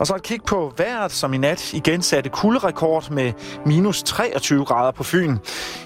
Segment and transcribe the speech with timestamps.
[0.00, 3.32] Og så et kig på vejret, som i nat igen satte kulderekord med
[3.66, 5.36] minus 23 grader på Fyn.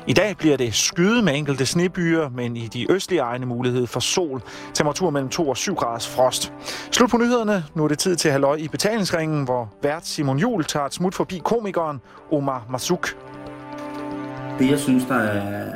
[0.06, 4.00] I dag bliver det skyde med enkelte snebyer, men i de østlige egne mulighed for
[4.00, 4.42] sol.
[4.74, 6.53] Temperatur mellem 2 og 7 graders frost.
[6.90, 7.64] Slut på nyhederne.
[7.74, 11.15] Nu er det tid til halløj i betalingsringen, hvor vært Simon Jul tager et smut
[11.15, 12.01] forbi komikeren
[12.33, 13.17] Omar Masuk.
[14.59, 15.71] Det, jeg synes, der er,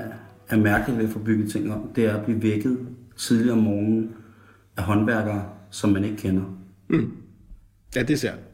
[0.48, 2.78] er mærkeligt ved at få bygget ting om, det er at blive vækket
[3.16, 4.10] tidligere om morgenen
[4.76, 6.42] af håndværkere, som man ikke kender.
[6.88, 7.12] Mm.
[7.96, 8.46] Ja, det er særligt.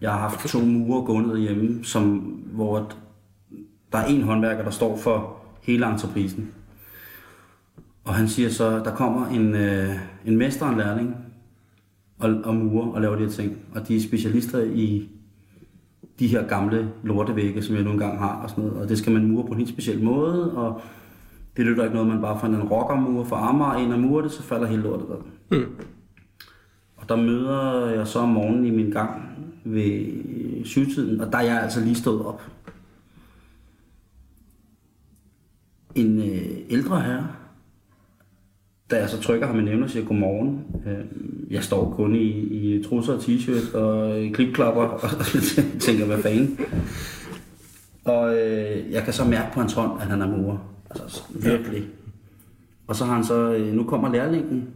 [0.00, 2.18] Jeg har haft to murer gående hjemme, som,
[2.52, 2.92] hvor
[3.92, 6.52] der er en håndværker, der står for hele entreprisen.
[8.04, 9.90] Og han siger så, der kommer en, øh,
[10.24, 11.16] en mester og en lærling
[12.18, 13.56] og, og murer og laver de her ting.
[13.74, 15.08] Og de er specialister i
[16.18, 18.82] de her gamle lortevægge, som jeg nogle gange har og sådan noget.
[18.82, 20.80] Og det skal man mure på en helt speciel måde, og
[21.56, 24.32] det lytter ikke noget, man bare får en rockermur for Amager ind og murer det,
[24.32, 25.16] så falder hele lortet der.
[25.58, 25.66] Mm.
[27.04, 29.22] Og der møder jeg så om morgenen i min gang
[29.64, 30.06] ved
[30.64, 32.42] syvtiden, og der er jeg altså lige stået op.
[35.94, 37.28] En øh, ældre herre,
[38.90, 42.28] da jeg så trykker ham en nævner og siger godmorgen, øh, jeg står kun i,
[42.30, 45.00] i trusser og t-shirt og klipklapper og
[45.86, 46.58] tænker, hvad fanden.
[48.04, 50.58] Og øh, jeg kan så mærke på hans hånd, at han er murer.
[50.90, 51.88] Altså virkelig.
[52.86, 54.68] Og så har han så, øh, nu kommer lærlingen,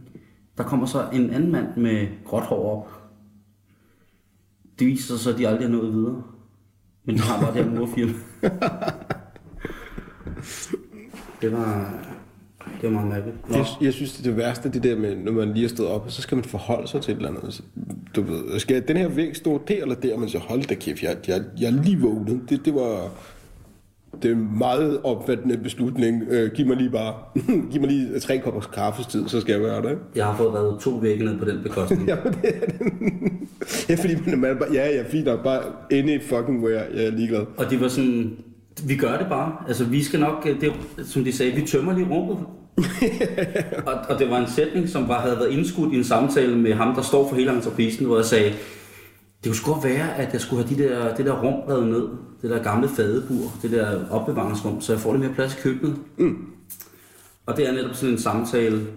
[0.59, 2.89] der kommer så en anden mand med gråt hår op.
[4.79, 6.23] Det viser sig så, at de aldrig er nået videre.
[7.05, 8.13] Men de har bare det her murfirma.
[11.41, 11.93] det var,
[12.81, 13.37] det var meget mærkeligt.
[13.49, 15.89] Jeg, jeg synes, det er det værste, det der med, når man lige er stået
[15.89, 17.63] op, så skal man forholde sig til et eller andet.
[18.15, 20.17] Du ved, skal den her væg stå der eller der?
[20.17, 22.41] Man siger, hold da kæft, jeg, jeg, jeg er lige vågnet.
[22.49, 23.09] Det, det var
[24.23, 26.23] det er en meget opfattende beslutning.
[26.29, 27.13] Øh, giv mig lige bare
[27.71, 29.97] giv mig lige tre kopper kaffestid, så skal jeg gøre det.
[30.15, 32.07] Jeg har fået reddet to vægge ned på den bekostning.
[32.09, 33.89] ja, det er det.
[33.89, 37.11] ja, fordi man, man bare, ja, ja, fint nok, bare any fucking where, jeg er
[37.11, 37.45] ligeglad.
[37.57, 38.37] Og de var sådan,
[38.87, 39.51] vi gør det bare.
[39.67, 40.73] Altså, vi skal nok, det,
[41.05, 42.37] som de sagde, vi tømmer lige rummet.
[43.87, 46.73] og, og, det var en sætning, som var, havde været indskudt i en samtale med
[46.73, 48.53] ham, der står for hele entreprisen, hvor jeg sagde,
[49.43, 52.07] det kunne sgu være, at jeg skulle have de der, det der rum reddet ned.
[52.41, 55.95] Det der gamle fadebur, det der opbevaringsrum, så jeg får lidt mere plads i køkkenet.
[56.17, 56.37] Mm.
[57.45, 58.87] Og det er netop sådan en samtale.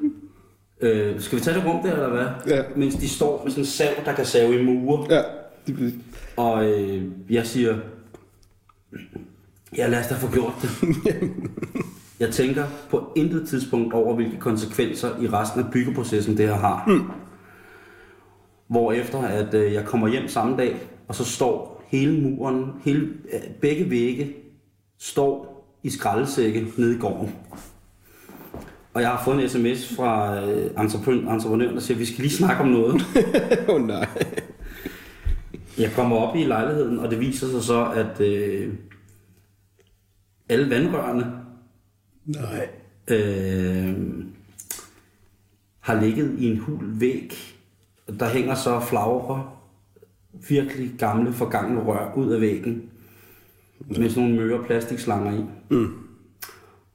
[0.80, 2.56] Øh, skal vi tage det rum der, eller hvad?
[2.56, 2.62] Ja.
[2.76, 5.06] Mens de står med sådan en sav, der kan save i mure.
[5.10, 5.22] Ja.
[5.66, 5.94] Det...
[6.36, 7.76] Og øh, jeg siger,
[9.76, 10.70] ja lad os da få gjort det.
[12.20, 16.84] jeg tænker på intet tidspunkt over, hvilke konsekvenser i resten af byggeprocessen det her har.
[16.86, 17.10] Mm.
[18.72, 20.76] Hvor efter at øh, jeg kommer hjem samme dag,
[21.08, 24.32] og så står hele muren, hele, øh, begge vægge
[24.98, 27.34] står i skraldesække nede i gården.
[28.94, 32.32] Og jeg har fået en sms fra øh, entreprenøren, der siger, at vi skal lige
[32.32, 32.94] snakke om noget.
[33.68, 34.08] Åh oh, nej.
[35.78, 38.74] Jeg kommer op i lejligheden, og det viser sig så, at øh,
[40.48, 41.32] alle vandrørene
[42.24, 42.68] nej.
[43.08, 43.94] Øh,
[45.80, 47.34] har ligget i en hul væg.
[48.08, 49.50] Der hænger så flagre,
[50.48, 52.90] virkelig gamle, forgangne rør ud af væggen.
[53.78, 55.44] Med sådan nogle møre plastikslanger i.
[55.70, 55.92] Mm.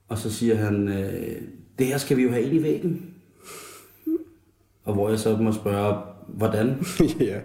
[0.08, 1.42] Og så siger han, øh,
[1.80, 3.14] det her skal vi jo have ind i væggen.
[4.84, 6.86] Og hvor jeg så må spørge, hvordan?
[7.20, 7.40] ja.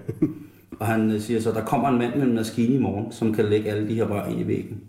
[0.80, 3.34] Og han øh, siger så, der kommer en mand med en maskine i morgen, som
[3.34, 4.80] kan lægge alle de her rør ind i væggen.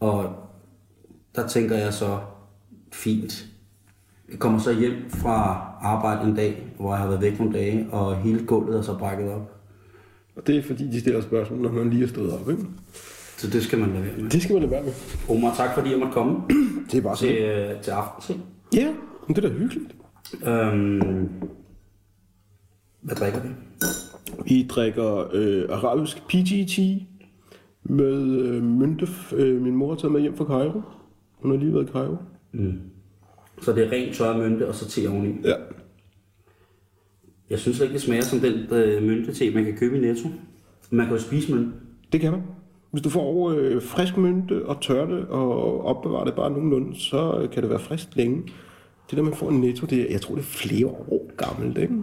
[0.00, 0.34] Og
[1.34, 2.20] der tænker jeg så,
[2.92, 3.49] fint.
[4.30, 7.86] Jeg kommer så hjem fra arbejde en dag, hvor jeg har været væk nogle dage,
[7.92, 9.56] og hele gulvet er så brækket op.
[10.36, 12.62] Og det er fordi, de stiller spørgsmål, når man lige er stået op, ikke?
[13.36, 14.30] Så det skal man lade være med.
[14.30, 14.92] Det skal man lade være med.
[15.28, 16.40] Omar, tak fordi jeg måtte komme.
[16.90, 18.42] Det er bare til, øh, til aften.
[18.74, 18.92] Ja,
[19.26, 19.94] men det er da hyggeligt.
[20.46, 21.28] Øhm,
[23.00, 23.48] hvad drikker vi?
[24.44, 26.78] Vi drikker øh, arabisk PGT
[27.82, 29.08] med øh, mynte.
[29.36, 30.82] Øh, min mor har taget med hjem fra Cairo.
[31.42, 32.16] Hun har lige været i Cairo.
[32.52, 32.80] Mm.
[33.60, 35.34] Så det er rent tørre mynte, og så te oveni?
[35.44, 35.54] Ja.
[37.50, 40.28] Jeg synes ikke, det smager som den øh, mynte man kan købe i Netto.
[40.90, 41.72] Man kan jo spise mynte.
[42.12, 42.42] Det kan man.
[42.90, 47.48] Hvis du får øh, frisk mynte og tør det og opbevarer det bare nogenlunde, så
[47.52, 48.42] kan det være frisk længe.
[49.10, 51.78] Det der, man får en netto, det er, jeg tror, det er flere år gammelt,
[51.78, 51.94] ikke?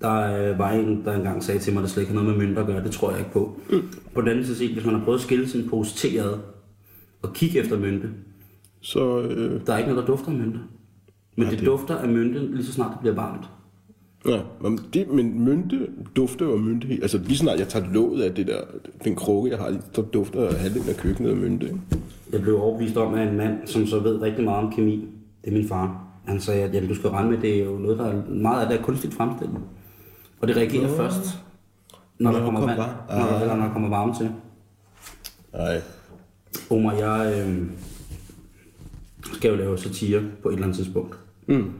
[0.00, 2.38] Der øh, var en, der engang sagde til mig, at det slet ikke har noget
[2.38, 2.84] med mønter at gøre.
[2.84, 3.60] Det tror jeg ikke på.
[3.70, 3.82] Mm.
[4.14, 6.38] På den anden side, hvis man har prøvet at skille sin pose te ad
[7.22, 8.10] og kigge efter mynte,
[8.80, 9.60] så, øh...
[9.66, 10.58] der er ikke noget, der dufter af mynte.
[11.36, 13.48] Men ja, det, det dufter af mynte, lige så snart det bliver varmt.
[14.28, 15.86] Ja, men, det, men mynte
[16.16, 16.88] dufter jo mynte.
[17.02, 18.60] Altså lige snart jeg tager låget af det der,
[19.04, 21.66] den krukke, jeg har, så dufter halvdelen af køkkenet af mynte.
[21.66, 21.78] Ikke?
[22.32, 25.08] Jeg blev overbevist om af en mand, som så ved rigtig meget om kemi.
[25.44, 26.02] Det er min far.
[26.24, 28.62] Han sagde, at jamen, du skal regne med, det er jo noget, der er meget
[28.62, 29.58] af det er kunstigt fremstillet.
[30.40, 30.96] Og det reagerer Nå.
[30.96, 31.38] først,
[32.18, 34.30] når, Når der kommer, vand, når, eller når der kommer varme til.
[35.52, 35.80] Nej.
[36.70, 37.62] Omar, jeg øh,
[39.36, 41.18] skal jo lave satire på et eller andet tidspunkt.
[41.48, 41.72] Mm.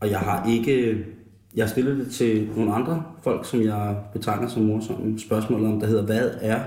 [0.00, 1.04] Og jeg har ikke...
[1.56, 5.80] Jeg har stillet det til nogle andre folk, som jeg betegner som morsomme spørgsmål om,
[5.80, 6.60] der hedder, hvad er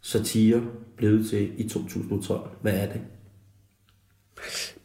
[0.00, 0.62] satire
[0.96, 2.50] blevet til i 2012?
[2.62, 3.00] Hvad er det?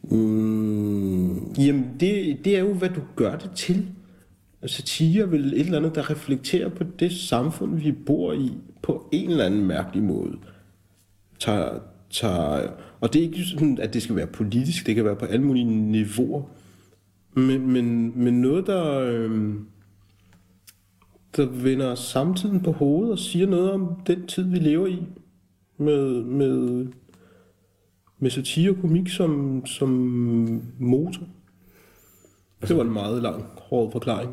[0.02, 3.86] Mm, jamen, det, det er jo, hvad du gør det til.
[4.66, 9.08] Satire er vel et eller andet, der reflekterer på det samfund, vi bor i, på
[9.12, 10.38] en eller anden mærkelig måde.
[11.40, 11.78] Tager,
[12.12, 12.68] tager,
[13.00, 15.44] og det er ikke sådan, at det skal være politisk, det kan være på alle
[15.44, 16.42] mulige niveauer.
[17.34, 19.66] Men, men, men noget, der, øhm,
[21.36, 25.02] der vender samtiden på hovedet og siger noget om den tid, vi lever i.
[25.78, 26.86] Med, med,
[28.18, 29.90] med satire og komik som, som
[30.78, 31.22] motor.
[32.68, 34.30] Det var en meget lang, hård forklaring.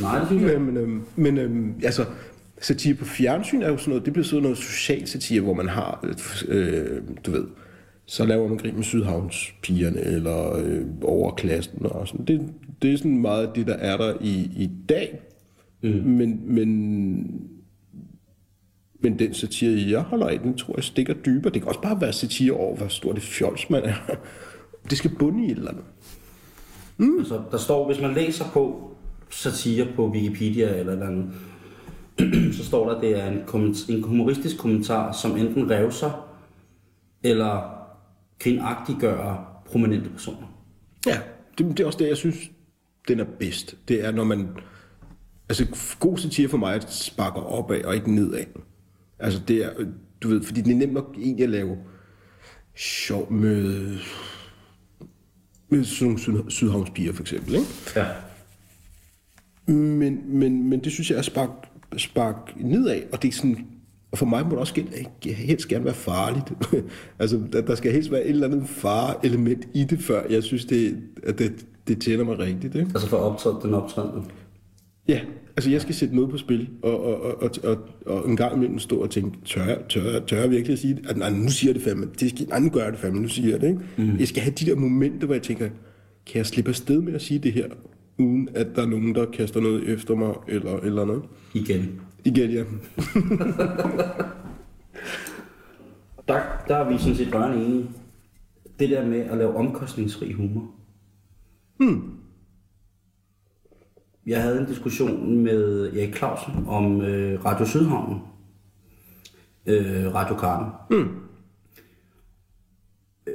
[0.00, 0.60] Nej, det synes jeg.
[0.60, 2.04] men men, øhm, men øhm, altså,
[2.60, 5.68] satire på fjernsyn er jo sådan noget, det bliver sådan noget social satire, hvor man
[5.68, 6.14] har,
[6.48, 7.44] øh, du ved,
[8.06, 12.26] så laver man grin med Sydhavnspigerne eller øh, overklassen og sådan.
[12.26, 12.52] Det,
[12.82, 15.20] det er sådan meget det, der er der i, i dag.
[15.82, 15.90] Mm.
[15.90, 16.68] Men, men,
[19.00, 21.52] men den satire, jeg holder af, den tror jeg stikker dybere.
[21.52, 23.94] Det kan også bare være satire over, hvor stort det fjols man er.
[24.90, 25.84] Det skal bunde i et eller andet.
[26.96, 27.18] Mm.
[27.18, 28.90] Altså, der står, hvis man læser på
[29.30, 31.26] satire på Wikipedia eller eller andet,
[32.56, 36.30] så står der, at det er en, en humoristisk kommentar, som enten revser
[37.22, 37.74] eller
[38.40, 40.46] kvindagtiggør prominente personer.
[41.06, 41.18] Ja,
[41.58, 42.36] det, det er også det, jeg synes,
[43.08, 43.76] den er bedst.
[43.88, 44.48] Det er, når man...
[45.48, 45.66] Altså,
[46.00, 48.44] god satire for mig sparker opad og ikke nedad.
[49.18, 49.70] Altså, det er,
[50.22, 51.76] du ved, fordi det er nemt nok egentlig at lave
[52.74, 53.88] sjov med,
[55.68, 57.66] med sådan nogle syd, sydhavnspiger, for eksempel, ikke?
[57.96, 58.06] Ja.
[59.72, 61.50] Men, men, men det synes jeg er spark,
[61.96, 63.66] spark nedad, og det er sådan,
[64.12, 66.52] og for mig må det også gerne- helst gerne være farligt.
[67.18, 70.64] altså, der, der skal helst være et eller andet fare-element i det, før jeg synes,
[70.64, 72.74] det, at det, det tjener mig rigtigt.
[72.74, 72.90] Ikke?
[72.94, 74.22] Altså for optræde, den optrædende.
[75.08, 75.20] Ja,
[75.56, 78.56] altså jeg skal sætte noget på spil, og, og, og, og, og, og en gang
[78.56, 81.06] imellem stå og tænke, tør, jeg- tør, jeg- tør jeg virkelig at sige det?
[81.08, 82.06] At, nej, nu siger jeg det fandme.
[82.20, 83.68] Det skal, nej, nu gør jeg det fandme, nu siger jeg det.
[83.68, 83.80] Ikke?
[84.12, 84.18] Mm.
[84.18, 85.68] Jeg skal have de der momenter, hvor jeg tænker,
[86.26, 87.66] kan jeg slippe afsted med at sige det her,
[88.18, 91.22] uden at der er nogen, der kaster noget efter mig, eller, eller noget?
[91.54, 92.00] Igen.
[92.24, 92.64] Igen, ja.
[96.28, 97.90] Der, der er vi sådan set rørende enige.
[98.78, 100.70] Det der med at lave omkostningsfri humor.
[101.76, 102.12] Hmm.
[104.26, 108.20] Jeg havde en diskussion med Erik Clausen om øh, Radio Sydhavnen.
[109.66, 110.72] Øh, Radio Karten.
[110.90, 111.08] Hmm.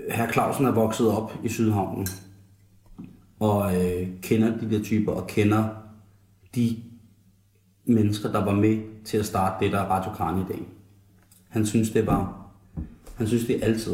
[0.10, 2.08] Herr Clausen er vokset op i Sydhavnen.
[3.40, 5.64] Og øh, kender de der typer, og kender
[6.56, 6.78] de
[7.86, 10.62] mennesker, der var med til at starte det, der er Radio Kran i dag.
[11.50, 12.40] Han synes, det var
[13.20, 13.94] han synes, det er altid.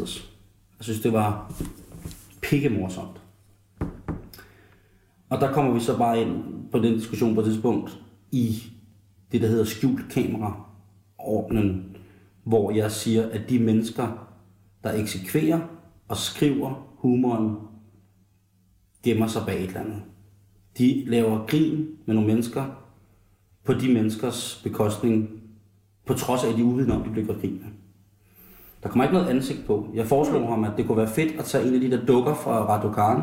[0.78, 1.54] Jeg synes, det var
[2.42, 3.22] pikke morsomt.
[5.30, 8.00] Og der kommer vi så bare ind på den diskussion på et tidspunkt
[8.32, 8.64] i
[9.32, 11.98] det, der hedder skjult kamera-ordnen,
[12.44, 14.28] hvor jeg siger, at de mennesker,
[14.84, 15.60] der eksekverer
[16.08, 17.58] og skriver humoren,
[19.06, 20.02] gemmer sig bag et eller andet.
[20.78, 22.66] De laver grin med nogle mennesker
[23.64, 25.30] på de menneskers bekostning,
[26.06, 27.72] på trods af, at de er uvidende om, de bliver gjort grin med.
[28.84, 29.88] Der kommer ikke noget ansigt på.
[29.94, 32.34] Jeg foreslog ham, at det kunne være fedt at tage en af de der dukker
[32.34, 33.22] fra Radokan,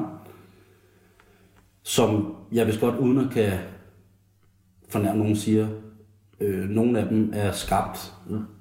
[1.83, 3.53] som jeg vist godt uden at kan
[4.89, 5.69] fornærme nogen siger,
[6.41, 8.13] øh, nogle af dem er skabt,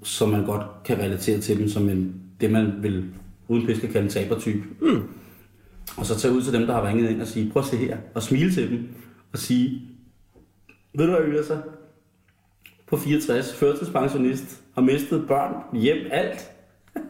[0.04, 3.06] så man godt kan relatere til dem som en, det man vil
[3.48, 4.64] uden pis kan kalde en tabertype.
[4.82, 5.02] Mm.
[5.98, 7.78] Og så tage ud til dem, der har ringet ind og sige, prøv at se
[7.78, 8.88] her, og smile til dem,
[9.34, 9.82] og sige,
[10.94, 11.58] ved du hvad, Ylasa?
[12.88, 16.52] På 64, førtidspensionist, har mistet børn, hjem, alt.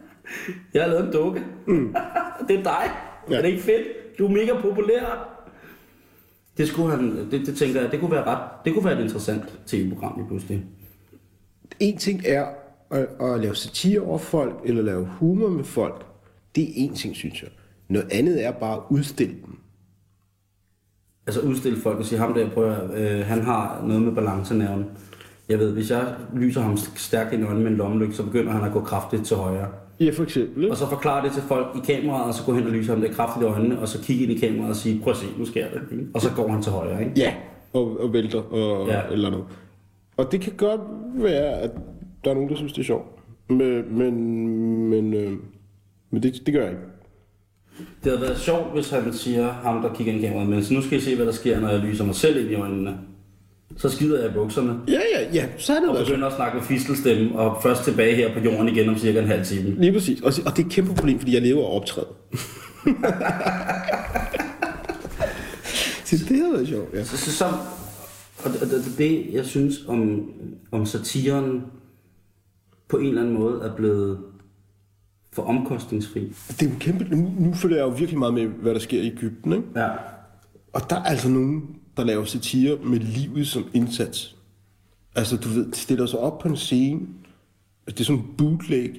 [0.74, 1.44] Jeg har lavet en dukke.
[1.66, 1.94] Mm.
[2.48, 2.90] det er dig.
[3.30, 3.36] Ja.
[3.36, 4.18] Er det ikke fedt?
[4.18, 5.28] Du er mega populær.
[6.56, 9.02] Det, skulle han, det, det tænker jeg, det kunne være ret, det kunne være et
[9.02, 10.64] interessant tv-program lige pludselig.
[11.80, 12.46] En ting er
[12.90, 16.06] at, at lave satire over folk, eller lave humor med folk.
[16.56, 17.50] Det er en ting, synes jeg.
[17.92, 19.56] Noget andet er bare at udstille dem.
[21.26, 24.84] Altså udstille folk og sige, ham der, prøv at, øh, han har noget med balancenerven.
[25.48, 28.64] Jeg ved, hvis jeg lyser ham stærkt i øjnene med en lommelygte, så begynder han
[28.64, 29.68] at gå kraftigt til højre.
[30.00, 30.70] Ja, for eksempel.
[30.70, 33.00] Og så forklare det til folk i kameraet, og så gå hen og lyse ham
[33.00, 35.26] det kraftigt i øjnene, og så kigge ind i kameraet og sige, prøv at se,
[35.38, 35.80] nu sker det.
[35.92, 36.06] ikke?
[36.14, 37.12] Og så går han til højre, ikke?
[37.16, 37.34] Ja,
[37.72, 38.94] og, og vælter og Ja.
[38.98, 39.02] ja.
[39.12, 39.44] eller noget.
[40.16, 40.80] Og det kan godt
[41.14, 41.70] være, at
[42.24, 43.06] der er nogen, der synes, det er sjovt.
[43.48, 44.38] Men, men,
[44.88, 45.32] men, øh,
[46.10, 46.82] men det, det gør jeg ikke.
[47.78, 50.74] Det havde været sjovt, hvis han siger, ham der kigger ind i kameraet, men så
[50.74, 52.98] nu skal I se, hvad der sker, når jeg lyser mig selv ind i øjnene.
[53.76, 54.76] så skider jeg i bukserne.
[54.88, 58.14] Ja, ja, ja, så er det Og begynder at snakke med fistelstemme, og først tilbage
[58.16, 59.74] her på jorden igen om cirka en halv time.
[59.80, 60.20] Lige præcis.
[60.20, 62.06] Og, og det er et kæmpe problem, fordi jeg lever af optræde.
[66.04, 67.04] Så det havde været sjovt, ja.
[67.04, 67.44] Så, så, så
[68.44, 70.30] og det, det, jeg synes om,
[70.72, 71.62] om satiren
[72.88, 74.18] på en eller anden måde er blevet
[75.32, 76.32] for omkostningsfri.
[76.48, 77.04] Det er jo kæmpe...
[77.04, 79.64] Nu, nu følger jeg jo virkelig meget med, hvad der sker i Ægypten, ikke?
[79.76, 79.88] Ja.
[80.72, 81.62] Og der er altså nogen,
[81.96, 84.36] der laver satire med livet som indsats.
[85.14, 87.00] Altså, du ved, de stiller sig op på en scene.
[87.86, 88.90] Det er sådan en bootleg.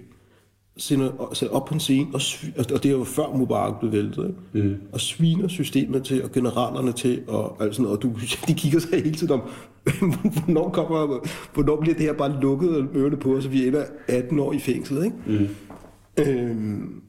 [0.78, 2.22] Sætter, sætter op på en scene, og,
[2.58, 4.68] og det er jo før Mubarak blev væltet, ikke?
[4.68, 4.76] Mm.
[4.92, 7.98] og sviner systemet til, og generalerne til, og alt sådan noget.
[7.98, 9.42] Og du, de kigger sig hele tiden om,
[10.34, 14.40] hvornår, kommer, hvornår bliver det her bare lukket og ørerne på, så vi ender 18
[14.40, 15.16] år i fængsel, ikke?
[15.26, 15.48] Mm.
[16.18, 17.02] Øhm,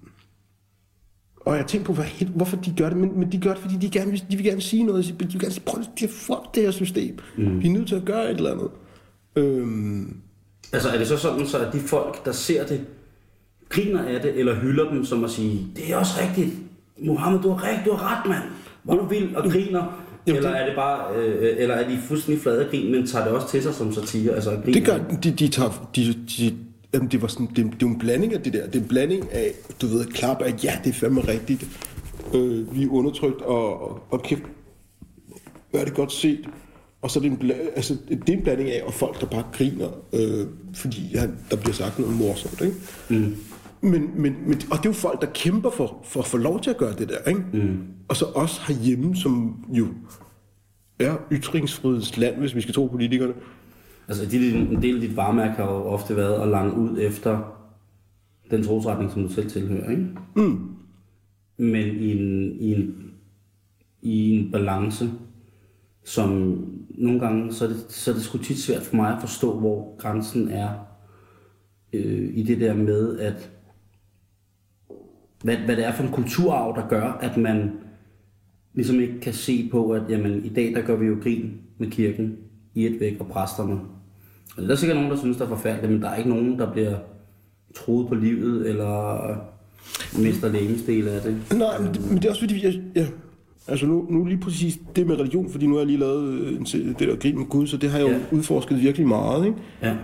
[1.41, 3.77] og jeg tænkte på, hvad, hvorfor de gør det, men, men de gør det, fordi
[3.77, 5.05] de, gerne vil, de vil gerne sige noget.
[5.05, 7.19] De vil gerne sige, prøv at fuck det her system.
[7.39, 7.63] Mm.
[7.63, 8.71] Vi er nødt til at gøre et eller andet.
[9.37, 10.17] Øhm,
[10.73, 12.87] Altså er det så sådan, så at de folk, der ser det,
[13.69, 16.55] griner af det, eller hylder dem som at sige, det er også rigtigt,
[16.99, 18.43] Mohammed, du har ret, du har ret, mand.
[18.83, 20.05] Hvor du vild og griner.
[20.27, 23.35] Jamen, eller er det bare, øh, eller er de fuldstændig flade grin, men tager det
[23.35, 24.35] også til sig som satire?
[24.35, 26.57] Altså, det gør de, de tager, de, de,
[26.95, 28.67] jamen, det var sådan, det, det er en blanding af det der.
[28.67, 31.67] Det er en blanding af, du ved, klap af, ja, det er fandme rigtigt.
[32.35, 34.43] Øh, vi er undertrykt, og, og, og kæft,
[35.71, 36.49] hvad er det godt set.
[37.03, 39.45] Og så er det en, altså, det er en blanding af, og folk, der bare
[39.53, 42.77] griner, øh, fordi han, der bliver sagt noget morsomt, ikke?
[43.09, 43.37] Mm.
[43.81, 46.61] Men, men, men, og det er jo folk, der kæmper for, for at få lov
[46.61, 47.43] til at gøre det der, ikke?
[47.53, 47.79] Mm.
[48.09, 49.87] Og så også herhjemme, som jo
[50.99, 53.33] er ytringsfrihedsland, hvis vi skal tro politikerne.
[54.09, 57.61] Altså, de, en del af dit varemærke har jo ofte været at lange ud efter
[58.51, 60.09] den trosretning, som du selv tilhører, ikke?
[60.37, 60.71] Mm.
[61.57, 63.11] Men i en, i en,
[64.03, 65.11] i en balance,
[66.05, 66.31] som
[66.91, 69.59] nogle gange, så er, det, så er det sgu tit svært for mig at forstå,
[69.59, 70.69] hvor grænsen er
[71.93, 73.51] øh, i det der med, at
[75.43, 77.73] hvad, hvad det er for en kulturarv, der gør, at man
[78.75, 81.91] ligesom ikke kan se på, at jamen, i dag der gør vi jo grin med
[81.91, 82.37] kirken
[82.75, 83.81] i et væk og præsterne.
[84.57, 86.59] Og der er sikkert nogen, der synes, det er forfærdeligt, men der er ikke nogen,
[86.59, 86.97] der bliver
[87.77, 89.19] troet på livet eller
[90.19, 91.59] mister lægemsdel af det.
[91.59, 93.07] Nej, men det, men det er også fordi, jeg, ja,
[93.69, 96.53] altså nu, nu lige præcis det med religion, fordi nu har jeg lige lavet øh,
[96.53, 96.65] en,
[96.99, 98.21] det der grin med Gud, så det har jeg jo Ja.
[98.33, 99.59] udforsket virkelig meget, ikke?
[99.83, 99.97] Ja.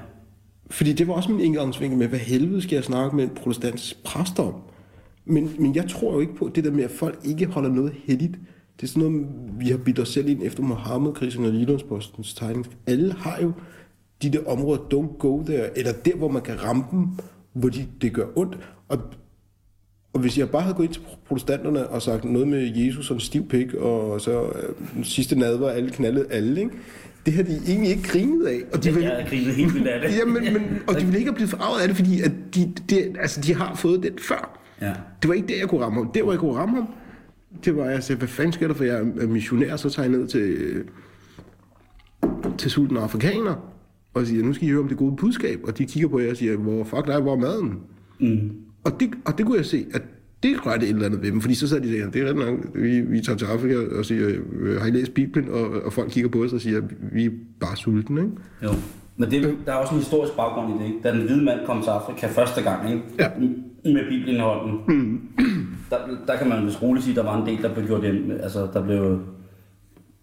[0.70, 4.04] Fordi det var også min indgangsvinkel med, hvad helvede skal jeg snakke med en protestantisk
[4.04, 4.54] præst om?
[5.24, 7.92] Men, men jeg tror jo ikke på det der med, at folk ikke holder noget
[8.04, 8.32] heldigt.
[8.76, 9.26] Det er sådan noget,
[9.58, 12.66] vi har bidt os selv ind efter Mohammed-krisen og Jyllandspostens tegning.
[12.86, 13.52] Alle har jo
[14.22, 17.06] de der områder, don't go there, eller der, hvor man kan ramme dem,
[17.52, 18.58] hvor de, det gør ondt.
[18.88, 18.98] Og,
[20.12, 23.14] og hvis jeg bare havde gået ind til protestanterne og sagt noget med Jesus og
[23.14, 26.72] en stiv pik, og så øh, den sidste nadver, alle knaldede alle, ikke?
[27.26, 28.60] det har de egentlig ikke grinet af.
[28.72, 30.10] Og de vil, Jeg er grinet helt vildt af det.
[30.18, 32.72] Ja, men, men, og de ville ikke have blevet forarvet af det, fordi at de,
[32.90, 34.60] de, altså, de har fået den før.
[34.80, 34.92] Ja.
[35.22, 36.12] Det var ikke der, jeg kunne ramme ham.
[36.12, 36.88] Der, hvor jeg kunne ramme ham,
[37.64, 40.18] det var, jeg sagde, hvad fanden sker der, for jeg er missionær, så tager jeg
[40.18, 40.56] ned til,
[42.58, 43.69] til sultne afrikaner,
[44.14, 46.30] og siger, nu skal I høre om det gode budskab, og de kigger på jer
[46.30, 47.78] og siger, hvor fuck dig, hvor er maden?
[48.20, 48.50] Mm.
[48.84, 50.02] Og, det, og det kunne jeg se, at
[50.42, 52.36] det rørte et eller andet ved dem, fordi så sad de sagde, det er ret
[52.36, 54.28] nok, vi, vi tager til Afrika og siger,
[54.60, 55.48] øh, har I læst Bibelen?
[55.48, 58.32] Og, og folk kigger på os og siger, vi er bare sultne, ikke?
[58.62, 58.68] Jo.
[59.16, 60.98] Men det, der er også en historisk baggrund i det, ikke?
[61.02, 63.02] Da den hvide mand kom til Afrika første gang, ikke?
[63.18, 63.28] Ja.
[63.84, 64.78] Med Bibelen i hånden.
[64.88, 65.20] Mm.
[65.90, 68.02] Der, der kan man vist roligt sige, at der var en del, der blev gjort
[68.02, 69.20] hjem, altså der blev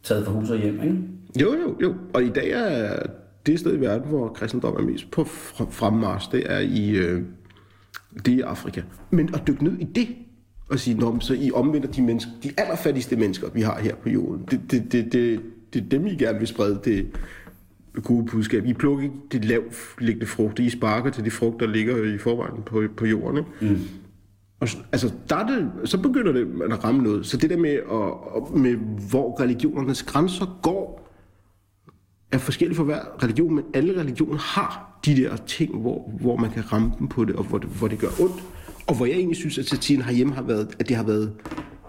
[0.04, 0.98] taget fra hus og hjem, ikke?
[1.42, 1.96] Jo, jo, jo.
[2.14, 3.00] Og i dag er
[3.48, 7.22] det sted i verden, hvor kristendom er mest på fr- fremmarch, det er i, øh,
[8.26, 8.82] det er i Afrika.
[9.12, 10.08] Men at dykke ned i det,
[10.70, 14.10] og sige, Nå, så I omvender de, mennesker, de allerfattigste mennesker, vi har her på
[14.10, 14.46] jorden.
[14.52, 15.40] Det, det, det, det,
[15.74, 17.08] det er dem, I gerne vil sprede det
[18.04, 18.66] gode budskab.
[18.66, 22.18] I plukker ikke de lavt liggende frugter, I sparker til de frugter, der ligger i
[22.18, 23.38] forvejen på, på jorden.
[23.62, 23.74] Ikke?
[23.74, 23.80] Mm.
[24.60, 27.26] Og, så- altså, der er det, så begynder det at ramme noget.
[27.26, 28.76] Så det der med, at, med
[29.10, 30.97] hvor religionernes grænser går,
[32.32, 36.50] er forskelligt for hver religion, men alle religioner har de der ting, hvor, hvor man
[36.52, 38.44] kan ramme dem på det, og hvor det, hvor det gør ondt.
[38.88, 41.34] Og hvor jeg egentlig synes, at satiren herhjemme har været, at det har været,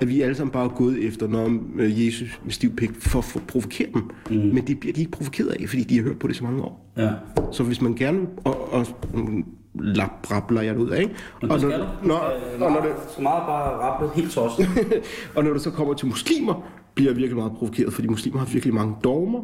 [0.01, 3.19] at vi alle sammen bare er gået efter, når øh, Jesus med stiv pik, for
[3.37, 4.11] at provokere dem.
[4.31, 4.37] Mm.
[4.37, 6.63] Men det bliver de ikke provokeret af, fordi de har hørt på det så mange
[6.63, 6.93] år.
[6.97, 7.11] Ja.
[7.53, 11.15] Så hvis man gerne, og, og mm, lap, brabler jeg det ud af, ikke?
[11.43, 12.09] Men og, det når, skal du.
[12.09, 14.69] når, Øh, og, når det, Så meget bare rappe helt tosset.
[15.37, 16.63] og når det så kommer til muslimer,
[16.95, 19.41] bliver jeg virkelig meget provokeret, fordi muslimer har virkelig mange dogmer.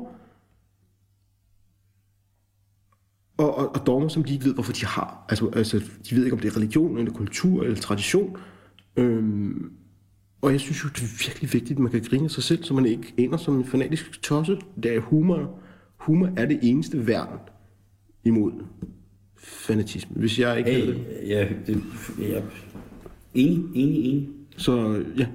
[3.37, 5.27] Og, og, og dogmer, som de ikke ved, hvorfor de har.
[5.29, 5.79] Altså, altså,
[6.11, 8.37] de ved ikke, om det er religion, eller kultur, eller tradition.
[8.97, 9.73] Øhm,
[10.43, 12.65] og jeg synes jo, det er virkelig vigtigt, at man kan grine af sig selv,
[12.65, 14.59] så man ikke ender som en fanatisk tosse.
[14.83, 15.59] Det er humor.
[15.97, 17.39] humor er det eneste værn
[18.25, 18.53] imod
[19.45, 20.17] fanatisme.
[20.17, 20.97] Hvis jeg ikke havde det.
[20.97, 21.83] Hey, ja, det,
[22.19, 22.43] ja,
[23.35, 24.29] enig, enig, enig.
[24.57, 25.27] Så ja,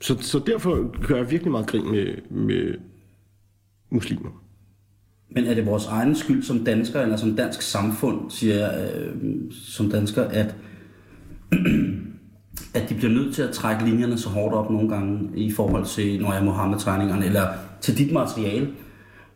[0.00, 2.74] så, så derfor gør jeg virkelig meget grin med, med
[3.90, 4.43] muslimer.
[5.34, 9.14] Men er det vores egen skyld som danskere, eller som dansk samfund, siger jeg øh,
[9.50, 10.54] som dansker, at,
[12.74, 15.84] at de bliver nødt til at trække linjerne så hårdt op nogle gange i forhold
[15.84, 17.46] til, når jeg Mohammed-tegningerne, eller
[17.80, 18.68] til dit materiale,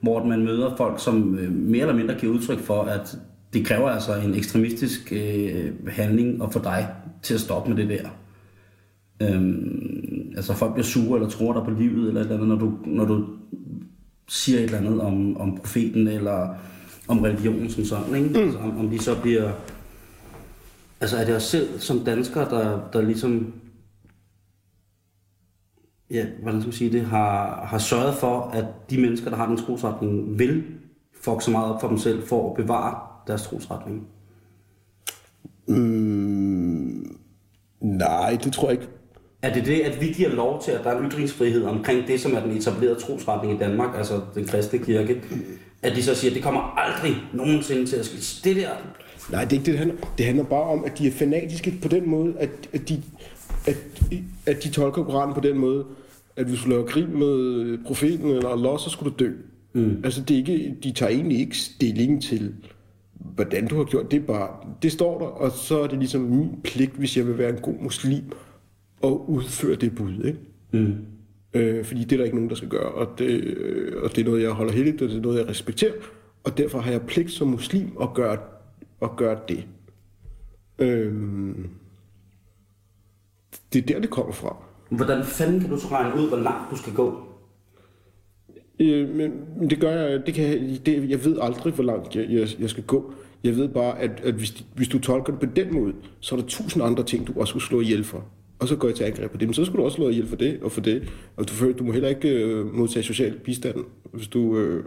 [0.01, 3.19] hvor man møder folk, som øh, mere eller mindre giver udtryk for, at
[3.53, 6.89] det kræver altså en ekstremistisk øh, handling at få dig
[7.23, 8.09] til at stoppe med det der.
[9.23, 12.73] Øhm, altså folk bliver sure eller tror dig på livet, eller eller andet, når du,
[12.87, 13.27] når du
[14.29, 16.55] siger et eller andet om, om profeten, eller
[17.09, 18.29] om religionen som sådan, ikke?
[18.29, 18.37] Mm.
[18.37, 19.53] Altså, om, om de så bliver...
[21.01, 23.53] Altså er det os selv som danskere, der, der ligesom...
[26.11, 27.03] Ja, hvordan skal man sige det?
[27.03, 30.65] Har, har sørget for, at de mennesker, der har den trosretning, vil
[31.21, 34.07] fuck så meget op for dem selv, for at bevare deres trosretning.
[35.69, 37.19] Mm,
[37.81, 38.93] nej, det tror jeg ikke.
[39.43, 42.21] Er det det, at vi giver lov til, at der er en ytringsfrihed omkring det,
[42.21, 45.23] som er den etablerede trosretning i Danmark, altså den kristne kirke,
[45.83, 48.49] at de så siger, at det kommer aldrig nogensinde til at ske.
[48.49, 48.69] Det der,
[49.31, 51.75] Nej, det er ikke det, det handler Det handler bare om, at de er fanatiske
[51.83, 53.03] på den måde, at, at, de,
[53.67, 53.77] at,
[54.47, 55.85] at de tolker Koranen på den måde,
[56.37, 59.33] at hvis du laver krig med profeten eller Allah, så skulle du dø.
[59.73, 60.01] Mm.
[60.05, 62.55] Altså, det er ikke, de tager egentlig ikke stilling til,
[63.15, 64.27] hvordan du har gjort det.
[64.27, 64.49] Bare,
[64.83, 67.61] det står der, og så er det ligesom min pligt, hvis jeg vil være en
[67.63, 68.25] god muslim,
[69.05, 70.25] at udføre det bud.
[70.25, 70.39] Ikke?
[70.73, 70.95] mm.
[71.55, 74.19] Øh, fordi det er der ikke nogen, der skal gøre, og det, øh, og det
[74.21, 75.93] er noget, jeg holder heldigt, og det er noget, jeg respekterer,
[76.45, 78.39] og derfor har jeg pligt som muslim at gøre,
[79.03, 79.65] at gøre det.
[80.79, 81.15] Øh,
[83.73, 84.57] det er der, det kommer fra.
[84.91, 87.23] hvordan fanden kan du så regne ud, hvor langt du skal gå?
[88.81, 89.31] Øh, men
[89.71, 92.71] det gør jeg, det kan, jeg- det, jeg ved aldrig, hvor langt jeg, jeg, jeg
[92.71, 93.13] skal gå.
[93.45, 96.41] Jeg ved bare, at, at hvis, hvis du tolker det på den måde, så er
[96.41, 98.25] der tusind andre ting, du også skulle slå ihjel for.
[98.59, 99.49] Og så går jeg til angreb på det.
[99.49, 101.13] Men så skulle du også slå ihjel for det og for det.
[101.37, 103.77] Og du, du må heller ikke øh, modtage social bistand,
[104.13, 104.85] hvis du, øh,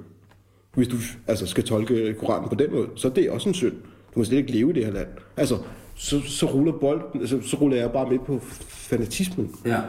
[0.75, 0.95] hvis du
[1.27, 2.87] altså, skal tolke Koranen på den måde.
[2.95, 3.73] Så er det også en synd.
[4.15, 5.07] Du må slet ikke leve i det her land.
[5.37, 5.57] Altså,
[5.95, 9.79] så, så ruller bolden, altså, så ruller jeg bare med på fanatismen Ja.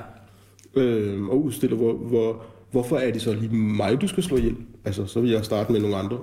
[0.76, 4.56] øh, og udstiller, hvor, hvor, hvorfor er det så lige mig, du skal slå ihjel?
[4.84, 6.18] Altså, så vil jeg starte med nogle andre.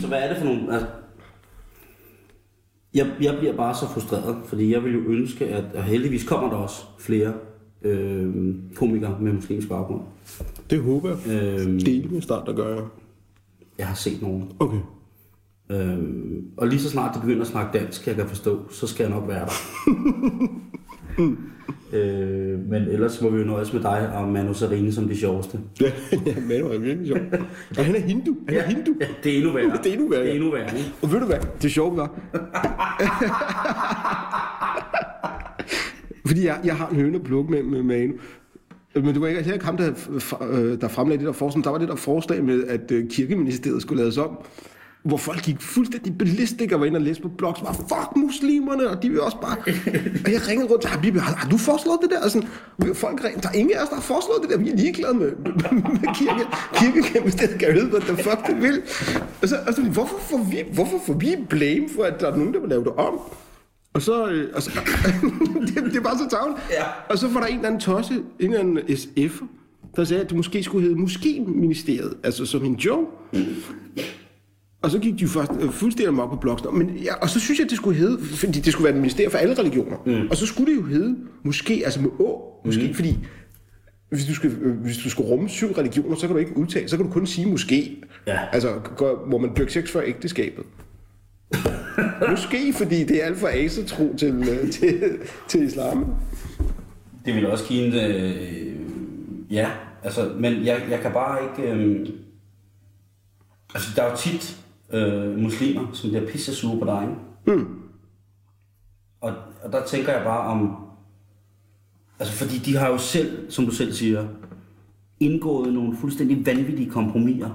[0.00, 0.72] Så hvad er det for nogle...
[0.72, 0.86] Altså,
[2.96, 6.50] jeg, jeg bliver bare så frustreret, fordi jeg vil jo ønske, at og heldigvis kommer
[6.50, 7.32] der også flere
[7.82, 10.00] øh, komikere med muslimsk baggrund.
[10.70, 11.18] Det håber jeg.
[11.26, 12.84] Øh, med start, der gør jeg.
[13.78, 14.52] jeg har set nogen.
[14.58, 14.80] Okay.
[15.70, 15.98] Øh,
[16.56, 19.12] og lige så snart de begynder at snakke dansk, jeg kan forstå, så skal jeg
[19.12, 19.52] nok være der.
[21.92, 25.58] øh, men ellers må vi jo nøjes med dig og Manu Sarine som de sjoveste.
[25.80, 25.90] Ja,
[26.26, 27.18] ja Manu er virkelig sjov.
[27.78, 28.36] Og han er hindu.
[28.48, 28.94] Han er hindu.
[29.00, 29.78] Ja, det er endnu værre.
[29.84, 30.36] Det er endnu værre, Det er ja.
[30.36, 30.68] endnu værre?
[31.02, 31.38] Og ved du hvad?
[31.62, 32.10] Det sjove var...
[36.26, 38.12] Fordi jeg, jeg har en høne at plukke med, med Manu.
[38.94, 39.90] Men det var ikke, ikke ham, der,
[40.50, 41.64] øh, der fremlagde det der forslag.
[41.64, 44.38] Der var det der forslag med, at øh, kirkeministeriet skulle lades om.
[45.06, 47.60] Hvor folk gik fuldstændig ballistik og var inde og læste på blogs.
[47.60, 49.56] Bare, fuck muslimerne, og de vil også bare...
[50.24, 52.24] og jeg ringede rundt til Habib, har, har du foreslået det der?
[52.24, 52.48] Og sådan,
[52.94, 54.58] folk ringede, der er ingen af os, der har foreslået det der.
[54.58, 55.30] Vi er ligeglade med,
[56.02, 56.44] med kirke.
[56.74, 58.82] Kirkeministeriet kan vide, hvad the fuck det vil.
[59.42, 62.36] Og så, og så hvorfor, får vi, hvorfor får vi blame for, at der er
[62.36, 63.20] nogen, der vil lave det om?
[63.94, 64.70] Og så, øh, og så
[65.66, 66.58] det, det er bare så tavligt.
[66.70, 66.84] Ja.
[67.10, 69.40] Og så var der en eller anden tosse, en eller anden SF,
[69.96, 73.06] der sagde, at det måske skulle hedde Muskeministeriet, altså som en joke.
[74.82, 76.78] Og så gik de jo først øh, fuldstændig amok på bloggen.
[76.78, 79.00] Men ja, og så synes jeg, at det skulle hedde, fordi det skulle være et
[79.00, 79.96] ministerium for alle religioner.
[80.06, 80.28] Mm.
[80.30, 82.94] Og så skulle det jo hedde måske, altså med å, måske, mm.
[82.94, 83.18] fordi
[84.08, 86.88] hvis du, skal, øh, hvis du skal rumme syv religioner, så kan du ikke udtale,
[86.88, 88.02] så kan du kun sige måske.
[88.26, 88.38] Ja.
[88.52, 90.64] Altså, går, må man dyrke sex før ægteskabet?
[92.30, 96.14] måske, fordi det er alt for asetro til, øh, til, til islam.
[97.24, 98.10] Det vil også give en...
[98.10, 98.66] Øh,
[99.50, 99.70] ja,
[100.02, 101.72] altså, men jeg, jeg kan bare ikke...
[101.72, 102.08] Øh,
[103.74, 104.56] altså, der er jo tit
[104.92, 107.08] øh, muslimer, som bliver pisse sure på dig?
[107.46, 107.66] Mm.
[109.20, 109.32] Og,
[109.64, 110.76] og der tænker jeg bare om...
[112.18, 114.26] Altså, fordi de har jo selv, som du selv siger,
[115.20, 117.50] indgået nogle fuldstændig vanvittige kompromiser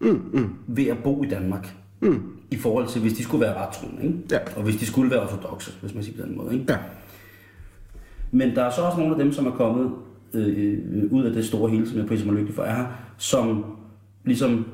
[0.00, 1.76] Mm, mm, ved at bo i Danmark.
[2.00, 2.22] mm.
[2.50, 4.18] I forhold til, hvis de skulle være rettroende, ikke?
[4.30, 4.38] Ja.
[4.56, 6.72] Og hvis de skulle være ortodoxe, hvis man siger på den måde, ikke?
[6.72, 6.78] Ja.
[8.30, 9.90] Men der er så også nogle af dem, som er kommet
[10.34, 12.86] øh, øh, ud af det store hele, som jeg priser mig lykkelig for, er her,
[13.16, 13.64] som
[14.24, 14.66] ligesom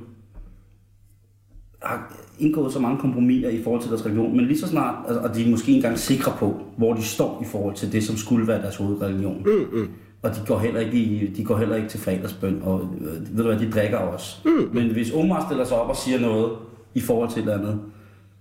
[1.85, 5.21] har indgået så mange kompromiser i forhold til deres religion, men lige så snart, altså,
[5.21, 8.17] og de er måske engang sikre på, hvor de står i forhold til det, som
[8.17, 9.43] skulle være deres hovedreligion.
[9.47, 9.89] Mm, mm.
[10.23, 13.45] Og de går heller ikke, i, de går heller ikke til fredagsbøn, og øh, ved
[13.45, 14.37] du hvad, de drikker også.
[14.45, 14.75] Mm.
[14.75, 16.53] Men hvis Omar stiller sig op og siger noget
[16.95, 17.81] i forhold til et eller andet,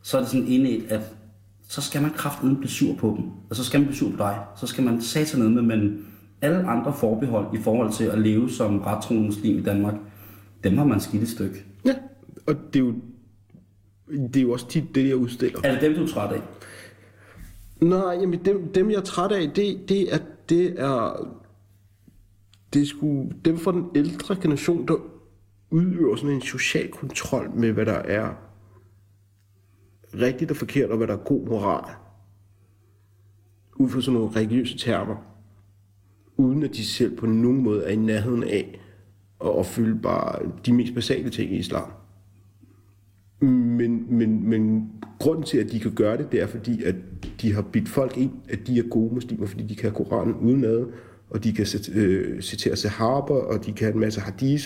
[0.02, 1.02] så er det sådan indet, at
[1.68, 3.26] så skal man kraftedeme blive sur på dem.
[3.50, 4.38] Og så skal man blive sur på dig.
[4.56, 6.06] Så skal man sig ned med, men
[6.42, 9.94] alle andre forbehold i forhold til at leve som rettroende muslim i Danmark,
[10.64, 11.64] dem har man skidt et stykke.
[11.86, 11.94] Ja,
[12.48, 12.94] og det er jo,
[14.12, 15.60] det er jo også tit det, jeg udstiller.
[15.64, 16.42] Er det dem, du er træt af?
[17.82, 20.18] Nej, jamen dem, dem jeg er træt af, det, det er,
[20.50, 21.28] det er,
[22.74, 24.96] det er sgu dem fra den ældre generation, der
[25.70, 28.34] udøver sådan en social kontrol med, hvad der er
[30.14, 31.94] rigtigt og forkert, og hvad der er god moral.
[33.76, 35.16] Ud fra sådan nogle religiøse termer.
[36.38, 38.80] Uden at de selv på nogen måde er i nærheden af
[39.42, 41.92] at opfylde bare de mest basale ting i islam.
[43.42, 46.96] Men, men, men grunden til, at de kan gøre det, det er fordi, at
[47.42, 50.86] de har bidt folk ind, at de er gode muslimer, fordi de kan Koranen udenad,
[51.30, 54.66] og de kan øh, citere sahaba, og de kan en masse hadith,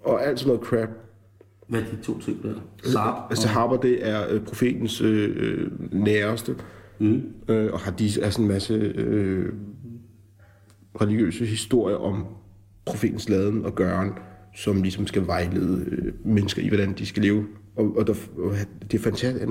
[0.00, 0.88] og alt sådan noget crap.
[1.68, 2.54] Hvad er de to ting der?
[2.84, 3.36] Saab?
[3.36, 6.56] Sahaba, det er øh, profetens øh, øh, næreste,
[6.98, 7.22] mm.
[7.48, 9.52] øh, og hadith er sådan en masse øh,
[11.00, 12.26] religiøse historier om
[12.84, 14.12] profetens laden og gøren,
[14.56, 17.46] som ligesom skal vejlede øh, mennesker i, hvordan de skal leve.
[17.76, 18.52] Og, og, der, og
[18.92, 19.46] det er fantastisk.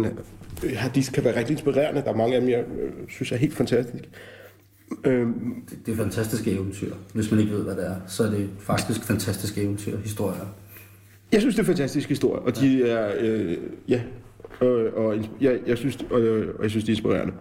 [0.63, 2.01] Øh, Hadith kan være rigtig inspirerende.
[2.01, 4.07] Der er mange af dem, jeg øh, synes er helt fantastiske.
[5.03, 6.93] Øhm, Det, det er fantastiske eventyr.
[7.13, 10.45] Hvis man ikke ved, hvad det er, så er det faktisk fantastiske eventyr, historier.
[11.31, 13.57] Jeg synes, det er en fantastisk historie, og de er, øh,
[13.87, 14.01] ja,
[14.95, 16.21] og ins- jeg, jeg, synes, og,
[16.57, 17.33] og jeg synes, det er inspirerende.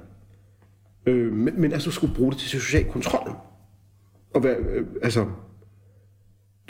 [1.06, 3.30] Øh, men, men altså, skulle bruge det til social kontrol.
[4.34, 5.26] Og hvad, øh, altså,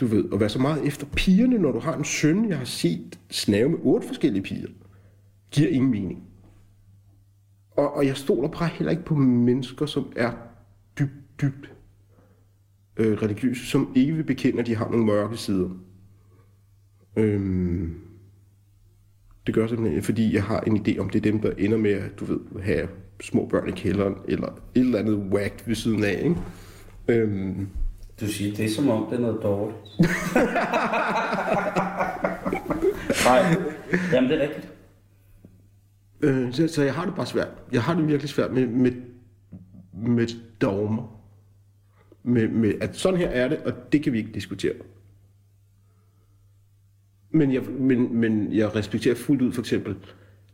[0.00, 2.64] du ved, at være så meget efter pigerne, når du har en søn, jeg har
[2.64, 4.68] set snave med otte forskellige piger,
[5.50, 6.22] giver ingen mening.
[7.70, 10.32] Og, og jeg stoler bare heller ikke på mennesker, som er
[10.98, 11.72] dybt, dybt
[12.96, 15.70] øh, religiøse, som ikke vil bekende, at de har nogle mørke sider.
[17.16, 17.94] Øhm,
[19.46, 21.90] det gør simpelthen, fordi jeg har en idé om, det er dem, der ender med
[21.90, 22.88] at, du ved, have
[23.20, 26.36] små børn i kælderen, eller et eller andet whack ved siden af, ikke?
[27.08, 27.68] Øhm,
[28.20, 29.78] du siger, det som om, det er noget dårligt.
[33.26, 33.54] Nej,
[34.12, 34.72] jamen det er rigtigt.
[36.20, 37.48] øh, så, så jeg har det bare svært.
[37.72, 38.92] Jeg har det virkelig svært med, med,
[39.92, 40.26] med
[40.60, 41.22] dogmer.
[42.22, 44.72] Med, med, at sådan her er det, og det kan vi ikke diskutere.
[47.30, 49.96] Men jeg, men, men jeg respekterer fuldt ud for eksempel,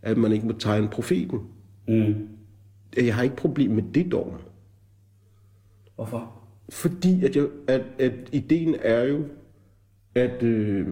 [0.02, 1.40] at man ikke må tegne profeten.
[1.88, 2.28] Mm.
[2.96, 4.38] Jeg har ikke problem med det dogme.
[5.94, 6.41] Hvorfor?
[6.72, 9.24] Fordi at, jeg, at, at ideen er jo,
[10.14, 10.86] at, øh,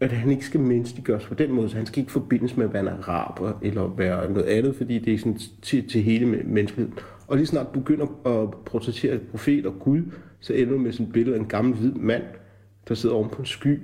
[0.00, 2.72] at han ikke skal menneskeliggøres på den måde, så han skal ikke forbindes med at
[2.72, 6.94] være en araber eller være noget andet, fordi det er sådan til, til hele menneskeheden.
[7.26, 10.02] Og lige snart du begynder at portrættere et profet og Gud,
[10.40, 12.22] så ender du med sådan et billede af en gammel hvid mand,
[12.88, 13.80] der sidder oven på en sky,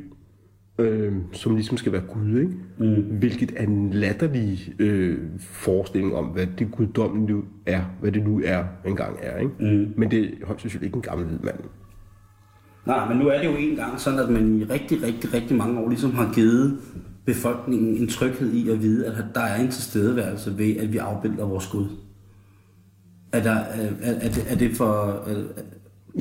[0.79, 2.53] øh, som ligesom skal være Gud, ikke?
[2.79, 3.03] Mm.
[3.19, 8.41] Hvilket er en latterlig øh, forestilling om, hvad det guddommelige nu er, hvad det nu
[8.45, 9.53] er engang er, ikke?
[9.61, 9.95] Mm.
[9.97, 11.59] Men det er højst sandsynligt ikke en gammel hvid mand.
[12.87, 15.81] Nej, men nu er det jo engang sådan, at man i rigtig, rigtig, rigtig mange
[15.81, 16.79] år ligesom har givet
[17.25, 21.47] befolkningen en tryghed i at vide, at der er en tilstedeværelse ved, at vi afbilder
[21.47, 21.87] vores Gud.
[23.33, 25.23] Er, der, er, er, det, er det for...
[25.27, 25.35] Er,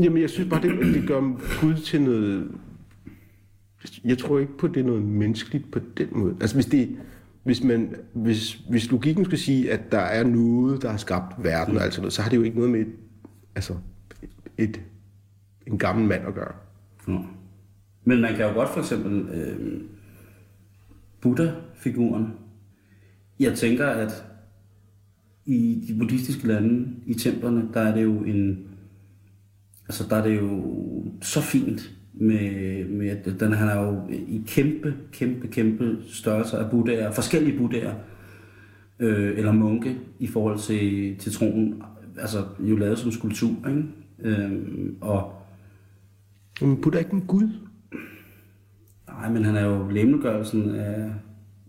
[0.03, 1.21] Jamen, jeg synes bare, det, det gør
[1.61, 2.47] Gud til noget...
[4.05, 6.35] Jeg tror ikke på, at det er noget menneskeligt på den måde.
[6.41, 6.97] Altså, hvis det...
[7.43, 11.77] Hvis, man, hvis, hvis logikken skal sige, at der er noget, der har skabt verden
[11.77, 12.93] og alt sådan noget, så har det jo ikke noget med et,
[13.55, 13.73] altså,
[14.57, 14.81] et,
[15.67, 16.53] en gammel mand at gøre.
[17.07, 17.17] Ja.
[18.03, 19.81] Men man kan jo godt for eksempel øh,
[21.21, 22.33] Buddha-figuren.
[23.39, 24.25] Jeg tænker, at
[25.45, 28.67] i de buddhistiske lande, i templerne, der er det jo en...
[29.87, 30.63] Altså, der er det jo
[31.21, 36.71] så fint med, med at den, han er jo i kæmpe, kæmpe, kæmpe størrelser af
[36.71, 37.93] buddhaer, forskellige buddhaer,
[38.99, 41.81] øh, eller munke i forhold til, til troen.
[42.19, 43.83] Altså, jo lavet som skulptur, ikke?
[44.19, 44.51] Øh,
[45.01, 45.33] og
[46.61, 47.49] Men Buddha er ikke en gud.
[49.07, 51.11] Nej, men han er jo lemmelgørelsen af,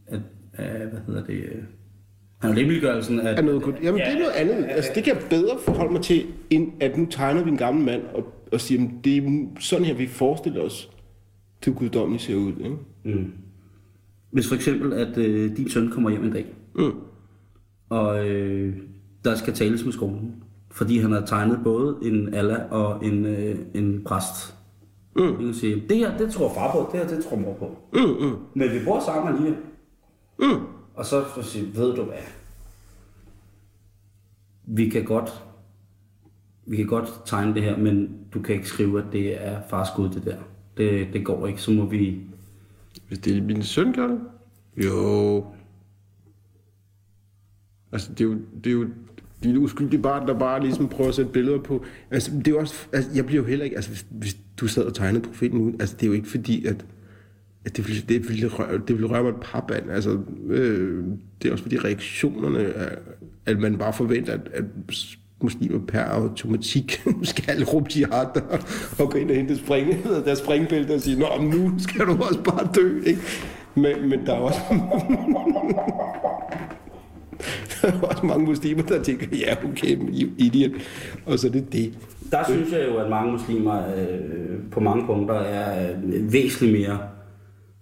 [0.07, 0.21] af,
[0.55, 1.67] af hvad hedder det,
[2.43, 3.73] han er lemmelgørelsen af, Er noget gud.
[3.83, 4.67] Jamen, det er noget andet.
[4.71, 7.85] Altså, det kan jeg bedre forholde mig til, end at nu tegner vi en gammel
[7.85, 10.91] mand og, og siger, at det er sådan her, vi forestiller os,
[11.65, 12.53] det guddommelige ser ud.
[12.65, 12.77] Ikke?
[13.05, 13.33] mm.
[14.31, 16.93] hvis for eksempel, at øh, din søn kommer hjem en dag, Mm.
[17.89, 18.77] og øh,
[19.25, 23.59] der skal tales med skolen, fordi han har tegnet både en Allah og en, øh,
[23.75, 24.55] en præst.
[25.17, 25.23] Mm.
[25.23, 27.77] Jeg kan sige, det her, det tror far på, det her, det tror mor på.
[27.93, 29.59] Mm, mm, Men vi bor sammen alligevel.
[30.39, 30.67] mm.
[30.95, 32.17] Og så så sige, ved du hvad?
[34.67, 35.43] Vi kan godt
[36.67, 39.89] vi kan godt tegne det her, men du kan ikke skrive, at det er fars
[39.97, 40.37] Gud, det der.
[40.77, 42.21] Det, det går ikke, så må vi...
[43.09, 44.21] Hvis det er min søn, gør det?
[44.77, 45.45] Jo.
[47.93, 48.87] Altså, det er jo, det er jo
[49.43, 51.85] de uskyldige barn, der bare ligesom prøver at sætte billeder på.
[52.11, 54.67] Altså, det er jo også, altså, jeg bliver jo heller ikke, altså, hvis, hvis du
[54.67, 56.87] sad og tegnede profeten nu, altså, det er jo ikke fordi, at,
[57.65, 59.91] at det, ville, det, ville røre, det ville røre mig et papand.
[59.91, 61.05] Altså, øh,
[61.43, 62.99] det er også fordi reaktionerne, er,
[63.47, 64.65] at man bare forventer, at, at
[65.43, 68.59] muslimer per automatik skal råbe jihad og,
[68.99, 72.13] og gå ind og hente springe, deres springbælte og sige, Nå, men nu skal du
[72.13, 73.21] også bare dø, ikke?
[73.75, 74.61] Men, men der er også...
[77.83, 79.99] der er også mange muslimer, der tænker, ja, okay,
[80.39, 80.71] idiot.
[81.27, 81.99] Og så er det det.
[82.33, 86.99] Der synes jeg jo, at mange muslimer øh, på mange punkter er øh, væsentligt mere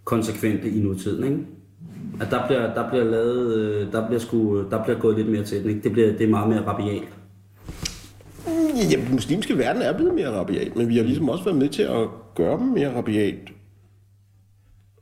[0.05, 1.39] konsekvente i nutiden, ikke?
[2.21, 5.45] At der bliver, der bliver lavet, øh, der bliver, sku, der bliver gået lidt mere
[5.45, 5.83] til den, ikke?
[5.83, 7.09] Det, bliver, det er meget mere rabialt.
[8.91, 11.69] Ja, den muslimske verden er blevet mere rabiat, men vi har ligesom også været med
[11.69, 13.35] til at gøre dem mere rabiat.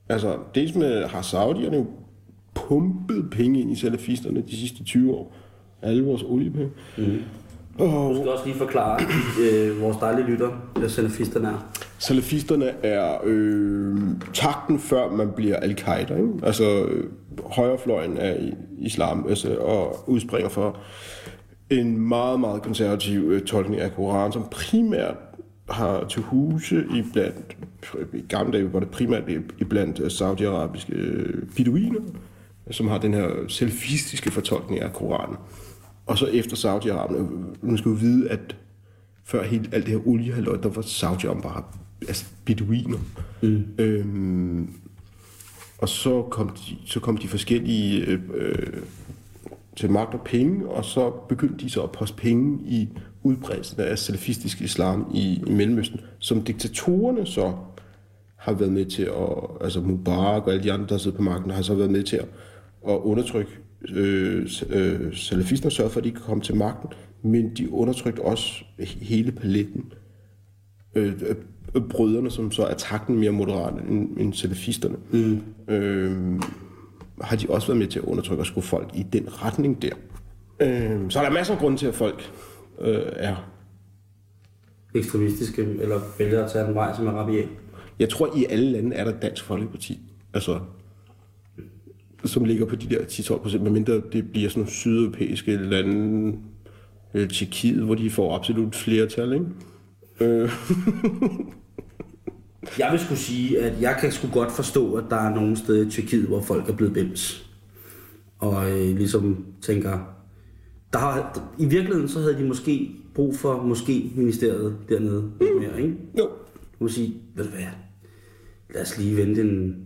[0.08, 1.86] Altså, dels med har Saudierne jo
[2.54, 5.36] pumpet penge ind i salafisterne de sidste 20 år.
[5.82, 6.70] Alle vores oliepenge.
[6.98, 7.18] Mm.
[7.78, 8.10] Og...
[8.10, 9.00] Du skal også lige forklare
[9.40, 11.72] øh, vores dejlige lytter, hvad salafisterne er.
[11.98, 13.96] Salafisterne er øh,
[14.34, 16.16] takten før man bliver al-Qaida.
[16.16, 16.32] Ikke?
[16.42, 17.04] Altså øh,
[17.44, 20.76] højrefløjen af islam altså, og udspringer for
[21.70, 25.16] en meget, meget konservativ øh, tolkning af Koran, som primært
[25.68, 27.56] har til huse i blandt,
[28.14, 29.22] i gamle dage var det primært
[29.58, 32.00] i blandt øh, saudiarabiske øh, beduiner,
[32.70, 35.36] som har den her selfistiske fortolkning af Koranen.
[36.06, 38.56] Og så efter Saudi-Arabien, skal vi vide, at
[39.24, 41.62] før helt alt det her oliehaløj, der var Saudi-Arabien bare
[42.00, 42.98] altså beduiner.
[43.42, 43.64] Mm.
[43.78, 44.74] Øhm,
[45.78, 48.20] og så kom de, så kom de forskellige øh,
[49.78, 52.88] til magt og penge, og så begyndte de så at poste penge i
[53.22, 57.52] udbredelsen af salafistisk islam i, i Mellemøsten, som diktatorerne så
[58.36, 61.50] har været med til at, altså Mubarak og alle de andre, der sidder på magten,
[61.50, 62.28] har så været med til at,
[62.88, 63.50] at undertrykke
[63.88, 66.88] øh, øh, salafisterne, sørge for, at de kan komme til magten,
[67.22, 69.92] men de undertrykte også hele paletten.
[70.94, 71.12] Øh,
[71.74, 74.96] øh, brødrene, som så er takten mere moderat end, end salafisterne.
[75.10, 75.40] Mm.
[75.68, 76.40] Øh,
[77.20, 79.94] har de også været med til at undertrykke og skue folk i den retning der.
[80.60, 82.32] Øh, så er der masser af grunde til, at folk
[82.80, 83.36] øh, er
[84.94, 87.48] ekstremistiske, eller vælger at tage en vej, som er rabiat.
[87.98, 89.98] Jeg tror, i alle lande er der Dansk Folkeparti,
[90.34, 90.60] altså,
[92.24, 96.38] som ligger på de der 10-12 procent, medmindre det bliver sådan nogle sydeuropæiske lande,
[97.14, 99.46] øh, Tjekkiet, hvor de får absolut flertal, ikke?
[100.20, 100.50] Øh.
[102.78, 105.86] Jeg vil skulle sige, at jeg kan sgu godt forstå, at der er nogle steder
[105.86, 107.50] i Tyrkiet, hvor folk er blevet bims.
[108.38, 109.98] Og øh, ligesom tænker,
[110.92, 115.32] der har, i virkeligheden så havde de måske brug for måske ministeriet dernede mm.
[115.40, 115.96] lidt mere, ikke?
[116.18, 116.24] Jo.
[116.72, 117.64] Du må sige, ved du hvad,
[118.74, 119.76] lad os lige vente en,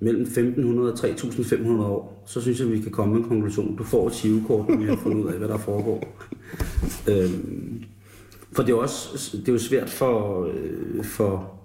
[0.00, 3.76] mellem 1500 og 3500 år, så synes jeg, vi kan komme med en konklusion.
[3.76, 6.16] Du får et chivekort, når vi har fundet ud af, hvad der foregår.
[7.10, 7.84] øhm,
[8.52, 11.59] for det er, også, det er jo svært for, øh, for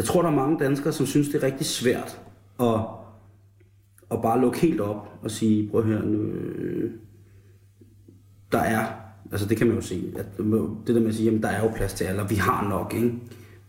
[0.00, 2.20] jeg tror, der er mange danskere, som synes, det er rigtig svært
[2.60, 2.80] at,
[4.10, 6.90] at bare lukke helt op og sige, prøv at høre, nu, øh,
[8.52, 8.84] der er,
[9.32, 10.26] altså det kan man jo se, at
[10.86, 12.68] det der med at sige, jamen der er jo plads til alle, og vi har
[12.68, 13.14] nok, ikke?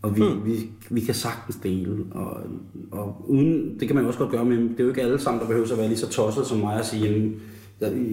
[0.02, 0.46] Og vi, mm.
[0.46, 2.38] vi, vi kan sagtens dele, og,
[2.92, 5.20] og uden, det kan man jo også godt gøre, men det er jo ikke alle
[5.20, 7.36] sammen, der behøver at være lige så tosset som mig at sige, jamen,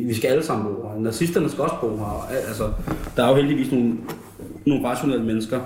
[0.07, 1.01] vi skal alle sammen bo her.
[1.01, 2.29] Nazisterne skal også bo her.
[2.49, 2.73] Altså,
[3.17, 3.95] der er jo heldigvis nogle,
[4.67, 5.61] nogle rationelle mennesker,